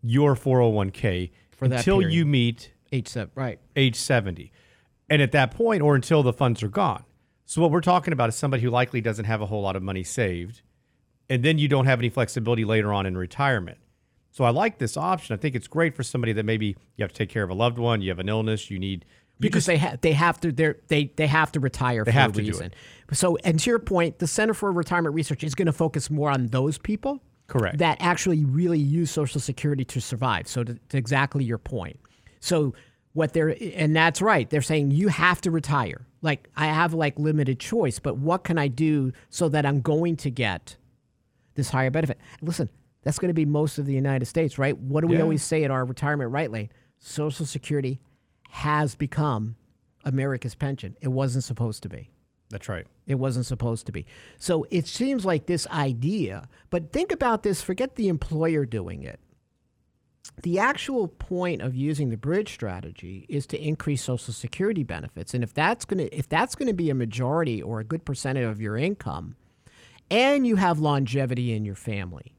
[0.00, 3.58] your 401k For until you meet age seven, right?
[3.74, 4.52] Age 70
[5.10, 7.04] and at that point or until the funds are gone.
[7.44, 9.82] So what we're talking about is somebody who likely doesn't have a whole lot of
[9.82, 10.62] money saved,
[11.28, 13.78] and then you don't have any flexibility later on in retirement.
[14.30, 15.34] So I like this option.
[15.34, 17.54] I think it's great for somebody that maybe you have to take care of a
[17.54, 19.04] loved one, you have an illness, you need
[19.40, 20.52] you because just, they have they have to
[20.86, 22.72] they they have to retire they for have a to reason.
[23.12, 26.30] So and to your point, the Center for Retirement Research is going to focus more
[26.30, 30.46] on those people correct that actually really use Social Security to survive.
[30.46, 31.98] So to, to exactly your point.
[32.38, 32.74] So
[33.12, 34.48] what they're and that's right.
[34.48, 36.06] They're saying you have to retire.
[36.22, 40.16] Like i have like limited choice but what can i do so that i'm going
[40.18, 40.76] to get
[41.54, 42.18] this higher benefit?
[42.42, 42.68] Listen
[43.02, 44.76] that's going to be most of the united states right?
[44.76, 46.70] What do we always say at our retirement right lane?
[46.98, 48.00] Social security
[48.50, 49.56] has become
[50.04, 50.96] america's pension.
[51.00, 52.10] It wasn't supposed to be.
[52.50, 52.86] That's right.
[53.06, 54.06] It wasn't supposed to be.
[54.36, 59.20] So it seems like this idea but think about this forget the employer doing it
[60.42, 65.42] the actual point of using the bridge strategy is to increase social security benefits and
[65.42, 68.44] if that's going to if that's going to be a majority or a good percentage
[68.44, 69.36] of your income
[70.10, 72.34] and you have longevity in your family,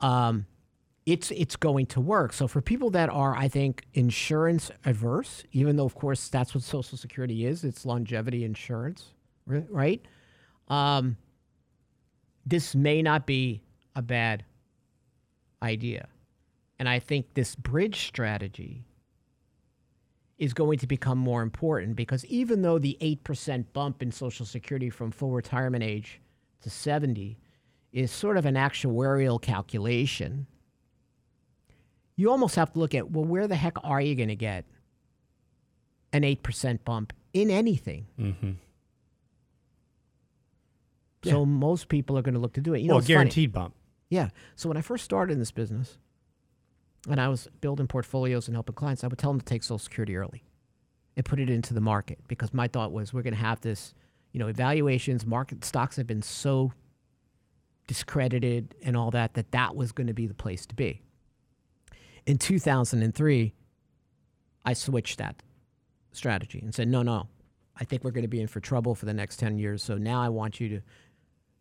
[0.00, 0.46] um,
[1.06, 2.32] it's it's going to work.
[2.32, 6.62] So for people that are, I think, insurance averse, even though of course that's what
[6.62, 9.06] Social Security is, it's longevity insurance,
[9.46, 10.04] right?
[10.68, 11.16] Um,
[12.46, 13.62] this may not be
[13.96, 14.44] a bad
[15.62, 16.08] idea,
[16.82, 18.84] and I think this bridge strategy
[20.36, 24.90] is going to become more important because even though the 8% bump in Social Security
[24.90, 26.20] from full retirement age
[26.60, 27.38] to 70
[27.92, 30.48] is sort of an actuarial calculation,
[32.16, 34.64] you almost have to look at well, where the heck are you going to get
[36.12, 38.08] an 8% bump in anything?
[38.18, 38.50] Mm-hmm.
[41.22, 41.44] So yeah.
[41.44, 42.80] most people are going to look to do it.
[42.80, 43.66] You know, well, guaranteed funny.
[43.66, 43.74] bump.
[44.10, 44.30] Yeah.
[44.56, 45.96] So when I first started in this business,
[47.08, 49.78] and I was building portfolios and helping clients, I would tell them to take Social
[49.78, 50.44] Security early
[51.16, 53.94] and put it into the market because my thought was we're going to have this,
[54.32, 56.72] you know, evaluations, market stocks have been so
[57.86, 61.02] discredited and all that that that was going to be the place to be.
[62.24, 63.52] In 2003,
[64.64, 65.42] I switched that
[66.12, 67.26] strategy and said, no, no,
[67.76, 69.82] I think we're going to be in for trouble for the next 10 years.
[69.82, 70.80] So now I want you to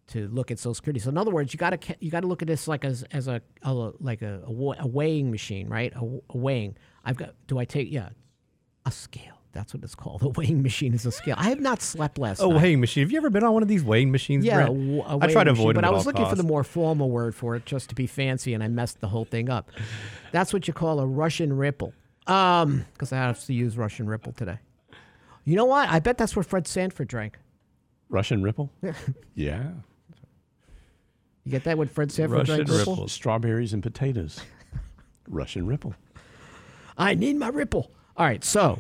[0.07, 0.99] to look at Social Security.
[0.99, 3.03] So in other words, you got to you got to look at this like as
[3.11, 5.93] as a, a like a, a, weighing machine, right?
[5.95, 6.75] A, a, weighing.
[7.05, 7.33] I've got.
[7.47, 7.91] Do I take?
[7.91, 8.09] Yeah,
[8.85, 9.37] a scale.
[9.53, 10.23] That's what it's called.
[10.23, 11.35] A weighing machine is a scale.
[11.37, 12.39] I have not slept last.
[12.39, 12.61] A night.
[12.61, 13.03] weighing machine.
[13.03, 14.45] Have you ever been on one of these weighing machines?
[14.45, 16.37] Yeah, I try to avoid them, but I was looking costs.
[16.37, 19.09] for the more formal word for it, just to be fancy, and I messed the
[19.09, 19.69] whole thing up.
[20.31, 21.93] That's what you call a Russian ripple.
[22.27, 24.59] Um, because I have to use Russian ripple today.
[25.43, 25.89] You know what?
[25.89, 27.37] I bet that's what Fred Sanford drank.
[28.09, 28.71] Russian ripple.
[29.35, 29.71] yeah.
[31.43, 32.93] You get that with Fred Sanford Russian drank ripple?
[32.93, 33.07] ripple?
[33.07, 34.41] Strawberries and potatoes.
[35.27, 35.95] Russian ripple.
[36.97, 37.91] I need my ripple.
[38.15, 38.79] All right, so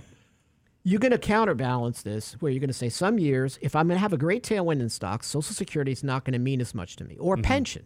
[0.83, 3.97] you're going to counterbalance this where you're going to say some years, if I'm going
[3.97, 6.73] to have a great tailwind in stocks, Social Security is not going to mean as
[6.75, 7.43] much to me, or mm-hmm.
[7.43, 7.85] pension.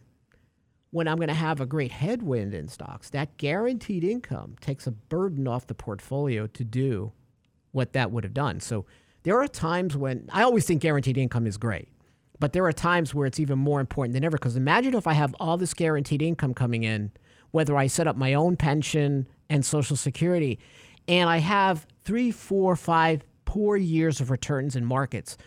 [0.91, 4.91] When I'm going to have a great headwind in stocks, that guaranteed income takes a
[4.91, 7.11] burden off the portfolio to do
[7.71, 8.61] what that would have done.
[8.61, 8.85] So
[9.23, 11.89] there are times when I always think guaranteed income is great.
[12.39, 14.37] But there are times where it's even more important than ever.
[14.37, 17.11] Because imagine if I have all this guaranteed income coming in,
[17.51, 20.59] whether I set up my own pension and Social Security,
[21.07, 25.37] and I have three, four, five poor years of returns in markets,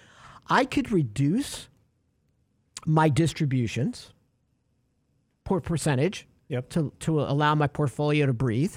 [0.48, 1.68] I could reduce
[2.86, 4.12] my distributions
[5.44, 6.70] per percentage yep.
[6.70, 8.76] to, to allow my portfolio to breathe.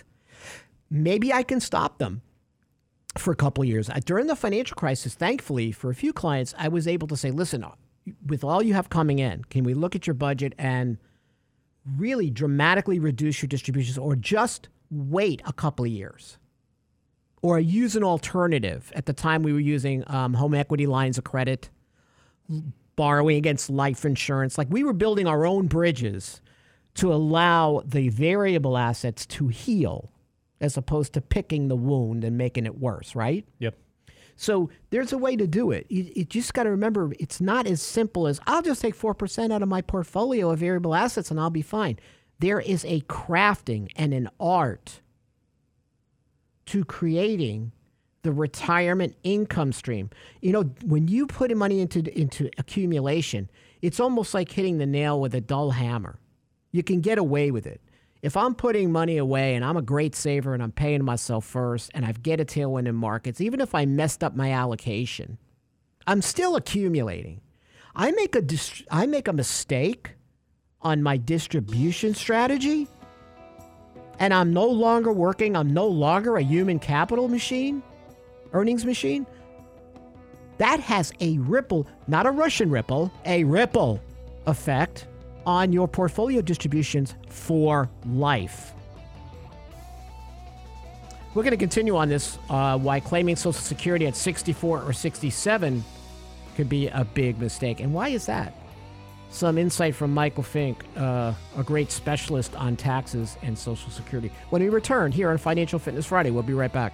[0.89, 2.21] Maybe I can stop them
[3.17, 3.89] for a couple of years.
[4.06, 7.63] During the financial crisis, thankfully, for a few clients, I was able to say, listen,
[8.25, 10.97] with all you have coming in, can we look at your budget and
[11.97, 16.37] really dramatically reduce your distributions or just wait a couple of years?
[17.41, 18.91] Or use an alternative.
[18.95, 21.69] At the time, we were using um, home equity lines of credit,
[22.95, 24.57] borrowing against life insurance.
[24.57, 26.41] Like we were building our own bridges
[26.95, 30.11] to allow the variable assets to heal
[30.59, 33.45] as opposed to picking the wound and making it worse, right?
[33.59, 33.75] Yep.
[34.41, 35.86] So there's a way to do it.
[35.88, 39.54] You, you just got to remember it's not as simple as I'll just take 4%
[39.54, 41.99] out of my portfolio of variable assets and I'll be fine.
[42.39, 45.01] There is a crafting and an art
[46.65, 47.71] to creating
[48.23, 50.10] the retirement income stream.
[50.41, 53.47] You know, when you put money into into accumulation,
[53.84, 56.17] it's almost like hitting the nail with a dull hammer.
[56.71, 57.80] You can get away with it
[58.21, 61.89] if I'm putting money away and I'm a great saver and I'm paying myself first
[61.93, 65.38] and I've get a tailwind in markets, even if I messed up my allocation,
[66.05, 67.41] I'm still accumulating.
[67.95, 70.12] I make a dist- I make a mistake
[70.81, 72.88] on my distribution strategy
[74.19, 77.81] and I'm no longer working, I'm no longer a human capital machine,
[78.53, 79.25] earnings machine.
[80.60, 84.00] That has a ripple, not a Russian ripple, a ripple
[84.46, 85.08] effect
[85.46, 88.73] on your portfolio distributions for life.
[91.33, 95.83] We're going to continue on this uh, why claiming Social Security at 64 or 67
[96.56, 97.79] could be a big mistake.
[97.79, 98.54] And why is that?
[99.29, 104.29] Some insight from Michael Fink, uh, a great specialist on taxes and Social Security.
[104.50, 106.94] When we return here on Financial Fitness Friday, we'll be right back.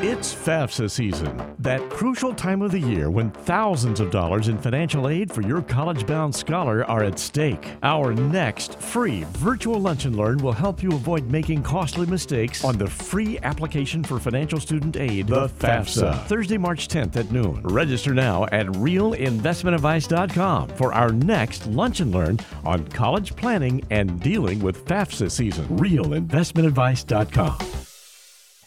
[0.00, 5.08] It's FAFSA season, that crucial time of the year when thousands of dollars in financial
[5.08, 7.68] aid for your college bound scholar are at stake.
[7.82, 12.78] Our next free virtual lunch and learn will help you avoid making costly mistakes on
[12.78, 16.26] the free application for financial student aid, the FAFSA.
[16.26, 17.60] Thursday, March 10th at noon.
[17.64, 24.60] Register now at realinvestmentadvice.com for our next lunch and learn on college planning and dealing
[24.60, 25.66] with FAFSA season.
[25.76, 27.87] Realinvestmentadvice.com.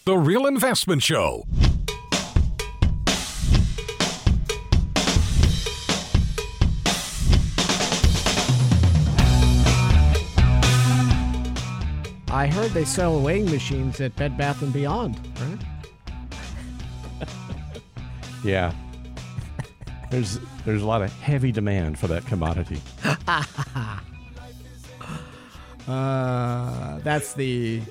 [0.04, 1.46] The Real Investment Show.
[12.32, 15.60] I heard they sell weighing machines at Bed Bath and Beyond, right?
[18.44, 18.74] yeah.
[20.10, 22.82] There's there's a lot of heavy demand for that commodity.
[25.88, 27.84] uh, that's the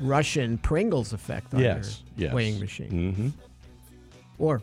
[0.00, 2.34] Russian Pringles effect on yes, your yes.
[2.34, 2.90] weighing machine.
[2.90, 3.28] Mm-hmm.
[4.38, 4.60] Or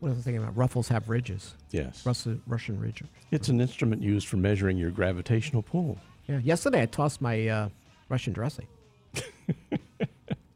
[0.00, 0.56] what was I thinking about?
[0.56, 1.54] Ruffles have ridges.
[1.70, 2.04] Yes.
[2.06, 3.08] Russian, Russian ridges.
[3.30, 5.98] It's an instrument used for measuring your gravitational pull.
[6.28, 6.38] Yeah.
[6.38, 7.68] Yesterday I tossed my uh,
[8.08, 8.66] Russian dressing.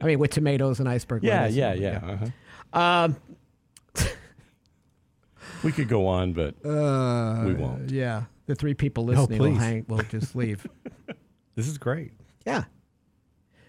[0.00, 1.22] I mean, with tomatoes and iceberg.
[1.24, 2.00] Yeah, lettuce yeah, and- yeah.
[2.72, 2.78] Uh-huh.
[2.80, 3.16] Um,
[5.62, 7.90] We could go on, but uh, We won't.
[7.90, 8.24] Yeah.
[8.46, 9.58] The three people listening will please.
[9.58, 9.84] hang.
[9.88, 10.66] Will just leave.
[11.56, 12.12] This is great.
[12.46, 12.64] Yeah.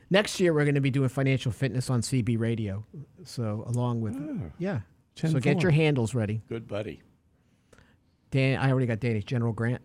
[0.09, 2.85] Next year we're going to be doing financial fitness on CB Radio.
[3.23, 4.17] So along with
[4.59, 4.81] yeah.
[5.15, 6.41] So get your handles ready.
[6.47, 7.01] good buddy.
[8.31, 9.81] Dan, I already got Danny's General Grant.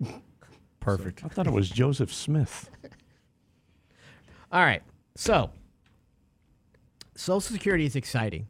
[0.80, 1.24] Perfect.
[1.24, 2.68] I thought it was Joseph Smith.
[4.52, 4.82] All right.
[5.14, 5.50] So
[7.14, 8.46] Social Security is exciting,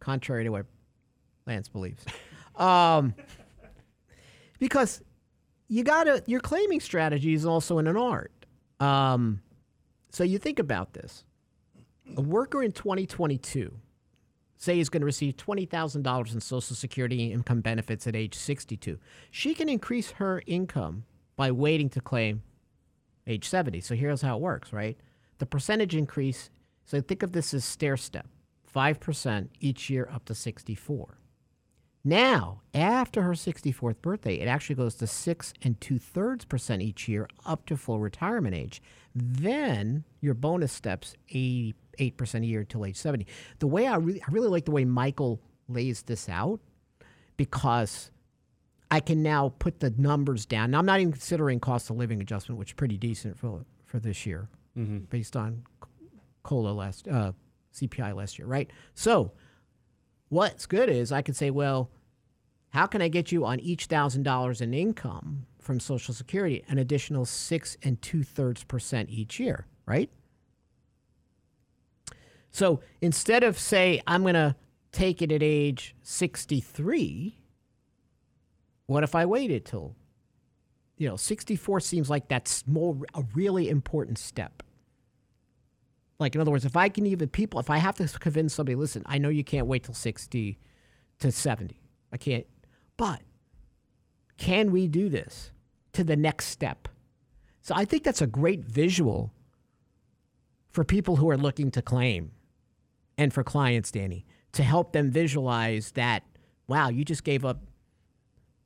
[0.00, 0.66] contrary to what
[1.46, 2.04] Lance believes.
[2.56, 3.14] Um,
[4.58, 5.02] because
[5.68, 8.32] you gotta your claiming strategy is also in an art.
[8.80, 9.40] Um,
[10.10, 11.24] so you think about this.
[12.16, 13.72] A worker in 2022,
[14.56, 18.98] say is going to receive $20,000 in Social Security income benefits at age 62.
[19.30, 21.04] She can increase her income
[21.36, 22.42] by waiting to claim
[23.26, 23.80] age 70.
[23.80, 24.96] So here's how it works, right?
[25.38, 26.50] The percentage increase,
[26.84, 28.26] so think of this as stair step,
[28.74, 31.18] 5% each year up to 64.
[32.08, 37.08] Now, after her 64th birthday, it actually goes to six and two thirds percent each
[37.08, 38.80] year up to full retirement age.
[39.12, 41.74] Then your bonus steps 88%
[42.42, 43.26] a year until age 70.
[43.58, 46.60] The way I really, I really like the way Michael lays this out
[47.36, 48.12] because
[48.88, 50.70] I can now put the numbers down.
[50.70, 53.98] Now, I'm not even considering cost of living adjustment, which is pretty decent for, for
[53.98, 54.48] this year
[55.08, 55.64] based on
[56.44, 57.32] COLA last, uh,
[57.74, 58.70] CPI last year, right?
[58.94, 59.32] So,
[60.28, 61.90] what's good is I could say, well,
[62.76, 66.78] how can I get you on each thousand dollars in income from Social Security an
[66.78, 70.10] additional six and two thirds percent each year, right?
[72.50, 74.56] So instead of say I'm going to
[74.92, 77.38] take it at age 63,
[78.86, 79.96] what if I waited till
[80.98, 84.62] you know 64 seems like that's more a really important step.
[86.18, 88.74] Like in other words, if I can even people, if I have to convince somebody,
[88.74, 90.58] listen, I know you can't wait till 60
[91.20, 91.80] to 70.
[92.12, 92.46] I can't.
[92.96, 93.22] But
[94.36, 95.52] can we do this
[95.92, 96.88] to the next step?
[97.62, 99.32] So I think that's a great visual
[100.70, 102.32] for people who are looking to claim
[103.18, 106.22] and for clients, Danny, to help them visualize that,
[106.68, 107.62] wow, you just gave up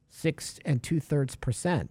[0.09, 1.91] six and two thirds percent.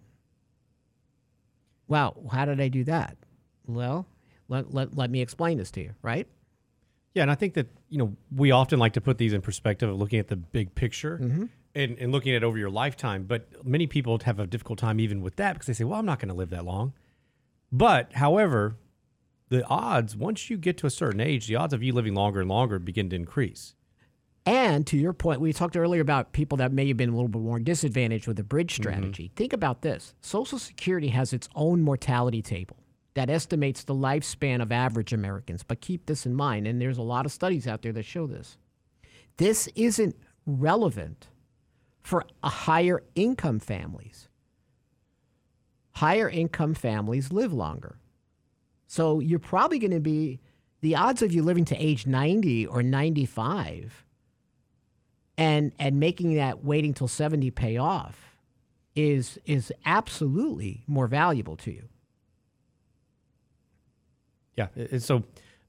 [1.88, 3.18] Wow, how did I do that?
[3.66, 4.08] Well,
[4.48, 6.28] let, let, let me explain this to you, right?
[7.16, 9.90] Yeah, and I think that you know we often like to put these in perspective
[9.90, 11.46] of looking at the big picture mm-hmm.
[11.80, 13.24] And, and looking at it over your lifetime.
[13.24, 16.06] But many people have a difficult time even with that because they say, "Well, I'm
[16.06, 16.94] not going to live that long."
[17.72, 18.78] But however,
[19.50, 22.42] the odds once you get to a certain age, the odds of you living longer
[22.42, 23.76] and longer begin to increase.
[24.46, 27.28] And to your point, we talked earlier about people that may have been a little
[27.28, 28.84] bit more disadvantaged with the bridge mm-hmm.
[28.84, 29.32] strategy.
[29.36, 32.78] Think about this Social Security has its own mortality table
[33.14, 35.64] that estimates the lifespan of average Americans.
[35.64, 38.28] But keep this in mind, and there's a lot of studies out there that show
[38.28, 38.58] this.
[39.38, 40.16] This isn't
[40.46, 41.28] relevant
[42.10, 44.30] for higher income families.
[45.92, 48.00] Higher income families live longer.
[48.88, 50.40] So you're probably going to be
[50.82, 54.06] the odds of you living to age 90 or 95
[55.38, 58.36] and and making that waiting till 70 pay off
[58.96, 61.90] is is absolutely more valuable to you.
[64.58, 65.26] Yeah, and so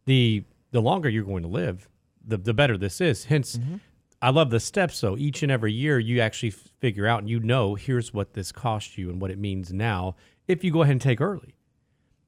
[0.07, 1.87] the the longer you're going to live,
[2.27, 3.27] the the better this is.
[3.27, 3.77] Hence, mm-hmm.
[4.23, 4.97] I love the steps.
[4.97, 8.53] So each and every year, you actually figure out and you know here's what this
[8.53, 10.17] cost you and what it means now
[10.47, 11.55] if you go ahead and take early.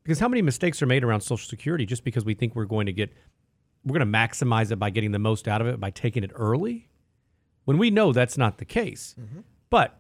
[0.03, 2.87] Because how many mistakes are made around Social Security just because we think we're going
[2.87, 3.13] to get
[3.85, 6.31] we're going to maximize it by getting the most out of it by taking it
[6.35, 6.89] early
[7.65, 9.15] when we know that's not the case.
[9.21, 9.41] Mm-hmm.
[9.71, 9.99] But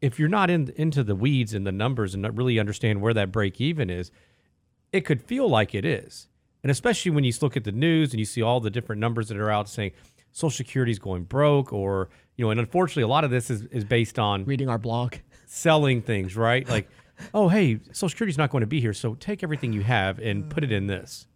[0.00, 3.14] if you're not in into the weeds and the numbers and not really understand where
[3.14, 4.10] that break even is,
[4.92, 6.28] it could feel like it is.
[6.62, 9.28] And especially when you look at the news and you see all the different numbers
[9.28, 9.92] that are out saying
[10.36, 13.62] Social Security is going broke, or you know, and unfortunately, a lot of this is,
[13.70, 15.14] is based on reading our blog,
[15.46, 16.68] selling things, right?
[16.76, 16.90] Like,
[17.32, 20.50] oh, hey, Social Security's not going to be here, so take everything you have and
[20.50, 21.26] put it in this.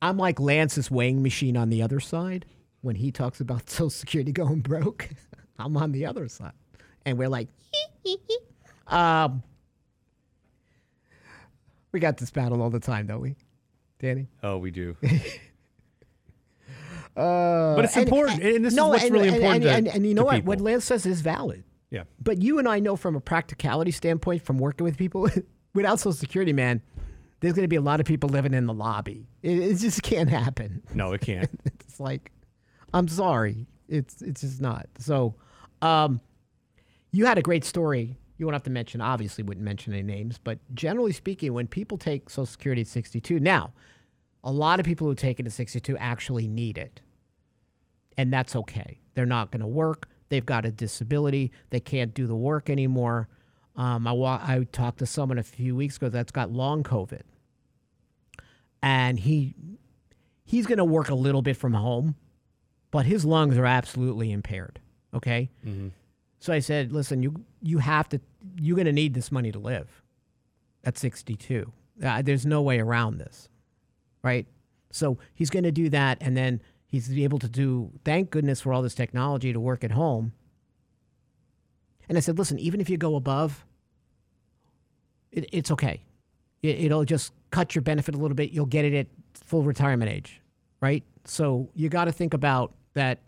[0.00, 2.46] I'm like Lance's weighing machine on the other side
[2.80, 5.08] when he talks about Social Security going broke.
[5.60, 6.54] I'm on the other side,
[7.06, 7.46] and we're like,
[8.88, 9.44] um,
[11.92, 13.36] we got this battle all the time, don't we,
[14.00, 14.26] Danny?
[14.42, 14.96] Oh, we do.
[17.16, 19.64] Uh, but it's and, important, and, and this no, is what's and, really important.
[19.66, 20.36] And, to, and, you know what?
[20.36, 20.48] People.
[20.48, 21.62] What Lance says is valid.
[21.90, 22.04] Yeah.
[22.22, 25.28] But you and I know from a practicality standpoint, from working with people,
[25.74, 26.80] without Social Security, man,
[27.40, 29.26] there's going to be a lot of people living in the lobby.
[29.42, 30.82] It, it just can't happen.
[30.94, 31.50] No, it can't.
[31.66, 32.32] it's like,
[32.94, 34.86] I'm sorry, it's it's just not.
[34.98, 35.34] So,
[35.82, 36.20] um,
[37.10, 38.16] you had a great story.
[38.38, 41.98] You won't have to mention, obviously, wouldn't mention any names, but generally speaking, when people
[41.98, 43.72] take Social Security at 62, now
[44.44, 47.00] a lot of people who take it at 62 actually need it.
[48.18, 48.98] And that's okay.
[49.14, 50.08] They're not going to work.
[50.28, 51.52] They've got a disability.
[51.70, 53.28] They can't do the work anymore.
[53.76, 57.22] Um, I, wa- I talked to someone a few weeks ago that's got long COVID.
[58.82, 59.54] And he
[60.44, 62.16] he's going to work a little bit from home,
[62.90, 64.80] but his lungs are absolutely impaired.
[65.14, 65.50] Okay.
[65.64, 65.88] Mm-hmm.
[66.40, 68.20] So I said, listen, you you have to
[68.60, 70.02] you're going to need this money to live
[70.82, 71.72] at 62.
[72.02, 73.48] Uh, there's no way around this
[74.22, 74.46] right?
[74.90, 77.90] So he's going to do that, and then he's able to do.
[78.04, 80.32] Thank goodness for all this technology to work at home.
[82.08, 83.64] And I said, listen, even if you go above,
[85.30, 86.04] it, it's okay.
[86.62, 88.50] It, it'll just cut your benefit a little bit.
[88.50, 90.40] You'll get it at full retirement age,
[90.80, 91.04] right?
[91.24, 93.20] So you got to think about that.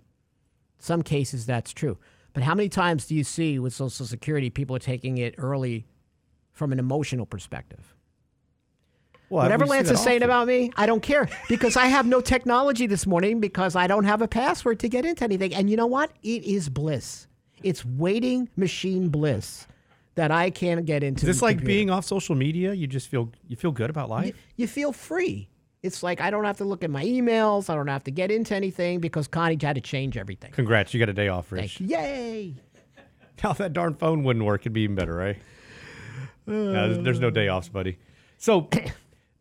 [0.80, 1.96] Some cases that's true,
[2.34, 5.86] but how many times do you see with Social Security people are taking it early
[6.52, 7.93] from an emotional perspective?
[9.34, 12.86] Well, Whatever Lance is saying about me, I don't care because I have no technology
[12.86, 15.52] this morning because I don't have a password to get into anything.
[15.52, 16.12] And you know what?
[16.22, 17.26] It is bliss.
[17.64, 19.66] It's waiting machine bliss
[20.14, 21.22] that I can't get into.
[21.22, 22.74] Is this like being off social media?
[22.74, 24.26] You just feel you feel good about life.
[24.26, 25.48] You, you, feel free.
[25.82, 27.68] It's like I don't have to look at my emails.
[27.68, 30.52] I don't have to get into anything because Connie had to change everything.
[30.52, 31.80] Congrats, you got a day off, Rich.
[31.80, 32.54] Yay!
[33.42, 35.36] Now that darn phone wouldn't work, it'd be even better, right?
[36.46, 37.98] Uh, no, there's, there's no day offs, buddy.
[38.38, 38.68] So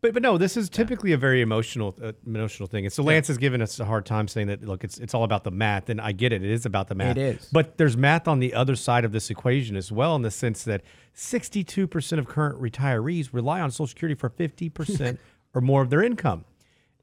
[0.04, 2.84] but but no, this is typically a very emotional uh, emotional thing.
[2.84, 5.24] And so Lance has given us a hard time saying that look, it's it's all
[5.24, 6.44] about the math, and I get it.
[6.44, 7.16] It is about the math.
[7.16, 7.48] It is.
[7.50, 10.62] But there's math on the other side of this equation as well, in the sense
[10.64, 10.82] that
[11.16, 15.16] 62% of current retirees rely on Social Security for 50%
[15.54, 16.44] or more of their income.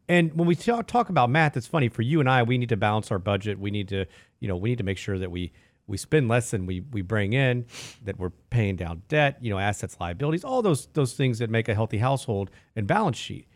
[0.08, 2.44] And when we talk about math, it's funny for you and I.
[2.44, 3.58] We need to balance our budget.
[3.58, 4.06] We need to,
[4.40, 5.54] you know, we need to make sure that we
[5.92, 7.66] we spend less than we we bring in,
[8.04, 11.70] that we're paying down debt, you know, assets, liabilities, all those those things that make
[11.70, 13.48] a healthy household and balance sheet.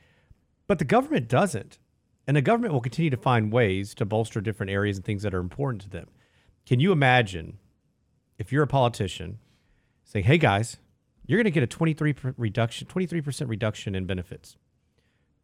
[0.67, 1.79] But the government doesn't.
[2.27, 5.33] And the government will continue to find ways to bolster different areas and things that
[5.33, 6.07] are important to them.
[6.65, 7.59] Can you imagine
[8.39, 9.37] if you're a politician
[10.03, 10.77] saying, "Hey guys,
[11.25, 14.57] you're going to get a 23 reduction, 23% reduction in benefits."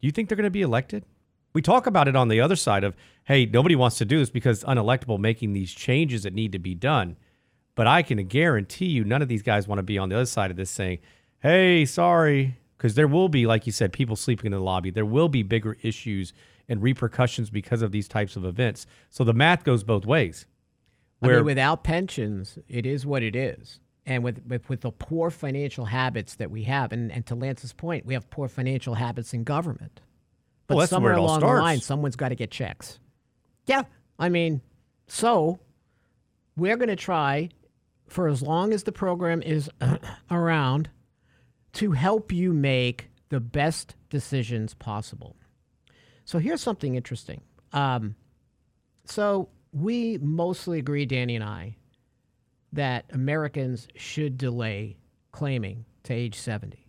[0.00, 1.04] Do you think they're going to be elected?
[1.52, 2.94] We talk about it on the other side of,
[3.24, 6.74] hey, nobody wants to do this because unelectable making these changes that need to be
[6.74, 7.16] done.
[7.74, 10.26] But I can guarantee you, none of these guys want to be on the other
[10.26, 10.98] side of this saying,
[11.40, 14.90] hey, sorry, because there will be, like you said, people sleeping in the lobby.
[14.90, 16.32] There will be bigger issues
[16.68, 18.86] and repercussions because of these types of events.
[19.10, 20.46] So the math goes both ways.
[21.20, 23.80] Where, I mean, without pensions, it is what it is.
[24.04, 27.72] And with, with, with the poor financial habits that we have, and, and to Lance's
[27.72, 30.00] point, we have poor financial habits in government.
[30.72, 32.98] But well, somewhere along the line, someone's got to get checks.
[33.66, 33.82] Yeah,
[34.18, 34.60] I mean,
[35.06, 35.60] so
[36.56, 37.50] we're going to try
[38.08, 39.70] for as long as the program is
[40.30, 40.90] around
[41.74, 45.36] to help you make the best decisions possible.
[46.24, 47.40] So here's something interesting.
[47.72, 48.14] Um,
[49.04, 51.76] so we mostly agree, Danny and I,
[52.72, 54.96] that Americans should delay
[55.30, 56.86] claiming to age 70.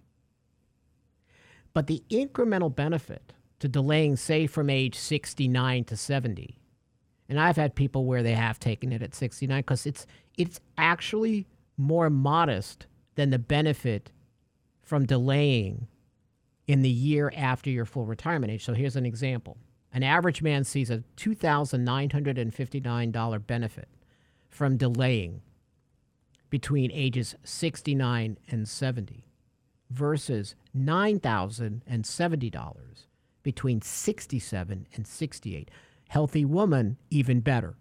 [1.74, 3.33] But the incremental benefit
[3.64, 6.60] to delaying, say, from age 69 to 70.
[7.30, 10.06] And I've had people where they have taken it at 69 because it's
[10.38, 11.48] it's actually
[11.78, 14.12] more modest than the benefit
[14.82, 15.88] from delaying
[16.68, 18.66] in the year after your full retirement age.
[18.66, 19.56] So here's an example.
[19.94, 23.88] An average man sees a $2,959 benefit
[24.50, 25.42] from delaying
[26.50, 29.24] between ages 69 and 70
[29.90, 33.06] versus $9,070
[33.44, 35.70] between 67 and 68.
[36.10, 37.76] Healthy woman, even better.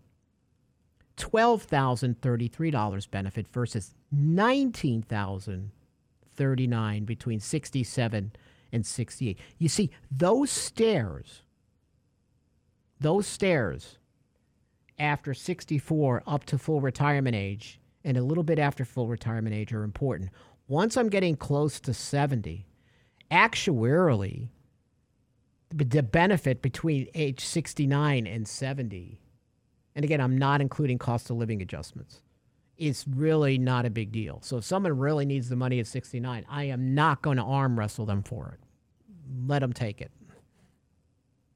[1.16, 8.32] $12,033 benefit versus 19,039 between 67
[8.72, 9.38] and 68.
[9.58, 11.42] You see, those stairs,
[12.98, 13.98] those stairs
[14.98, 19.72] after 64 up to full retirement age and a little bit after full retirement age
[19.72, 20.30] are important.
[20.68, 22.64] Once I'm getting close to 70,
[23.30, 24.48] actuarially,
[25.72, 29.20] the benefit between age 69 and 70,
[29.94, 32.22] and again, I'm not including cost of living adjustments,
[32.76, 34.40] is really not a big deal.
[34.42, 37.78] So if someone really needs the money at 69, I am not going to arm
[37.78, 38.60] wrestle them for it.
[39.46, 40.10] Let them take it.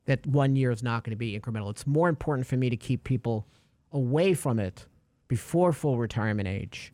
[0.04, 1.70] That one year is not going to be incremental.
[1.70, 3.46] It's more important for me to keep people
[3.92, 4.86] away from it
[5.28, 6.92] before full retirement age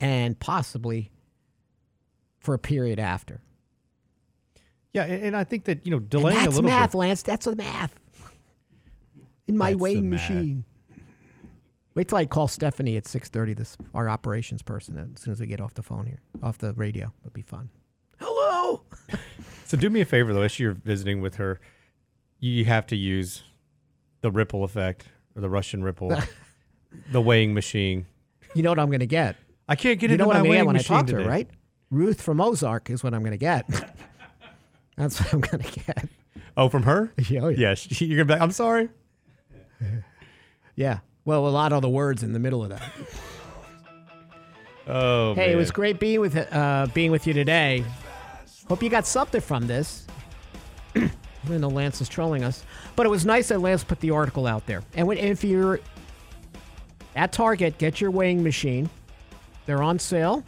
[0.00, 1.10] and possibly
[2.40, 3.40] for a period after.
[4.96, 6.68] Yeah, and I think that you know delaying a little bit.
[6.68, 6.98] That's math, bit.
[6.98, 7.22] Lance.
[7.22, 7.94] That's the math
[9.46, 10.30] in my That's weighing the math.
[10.30, 10.64] machine.
[11.94, 13.54] Wait till I call Stephanie at six thirty.
[13.54, 15.12] This our operations person.
[15.14, 17.68] As soon as we get off the phone here, off the radio, it'll be fun.
[18.18, 18.82] Hello.
[19.66, 21.58] So do me a favor though, as you're visiting with her,
[22.38, 23.42] you have to use
[24.20, 26.16] the ripple effect or the Russian ripple,
[27.10, 28.06] the weighing machine.
[28.54, 29.34] You know what I'm going to get.
[29.68, 30.78] I can't get you into know what my I'm going to weighing get when I
[30.78, 31.28] machine talk to her, today.
[31.28, 31.50] right?
[31.90, 33.68] Ruth from Ozark is what I'm going to get.
[34.96, 36.08] That's what I'm to get.
[36.56, 37.12] Oh, from her?
[37.28, 37.58] Yeah, oh, yeah.
[37.70, 38.00] Yes.
[38.00, 38.88] You're gonna be like, I'm sorry.
[40.74, 40.98] Yeah.
[41.24, 42.82] Well, a lot of the words in the middle of that.
[44.86, 47.82] Oh, Hey, it was great being with uh, being with you today.
[48.68, 50.06] Hope you got something from this.
[50.94, 51.10] I
[51.48, 52.62] know Lance is trolling us,
[52.94, 54.82] but it was nice that Lance put the article out there.
[54.94, 55.80] And when, if you're
[57.14, 58.90] at Target, get your weighing machine.
[59.64, 60.44] They're on sale.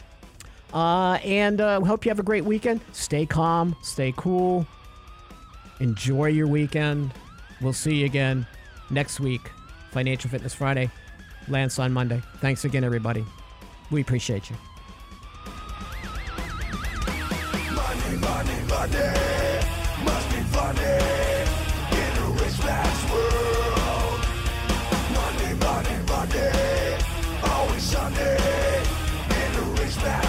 [0.73, 2.81] Uh, and uh, hope you have a great weekend.
[2.91, 4.65] Stay calm, stay cool,
[5.79, 7.11] enjoy your weekend.
[7.61, 8.45] We'll see you again
[8.89, 9.51] next week.
[9.91, 10.91] Financial Fitness Friday.
[11.47, 12.21] Lance on Monday.
[12.41, 13.25] Thanks again, everybody.
[13.89, 14.55] We appreciate you.
[17.73, 19.29] Money, money, money
[29.55, 30.28] in rich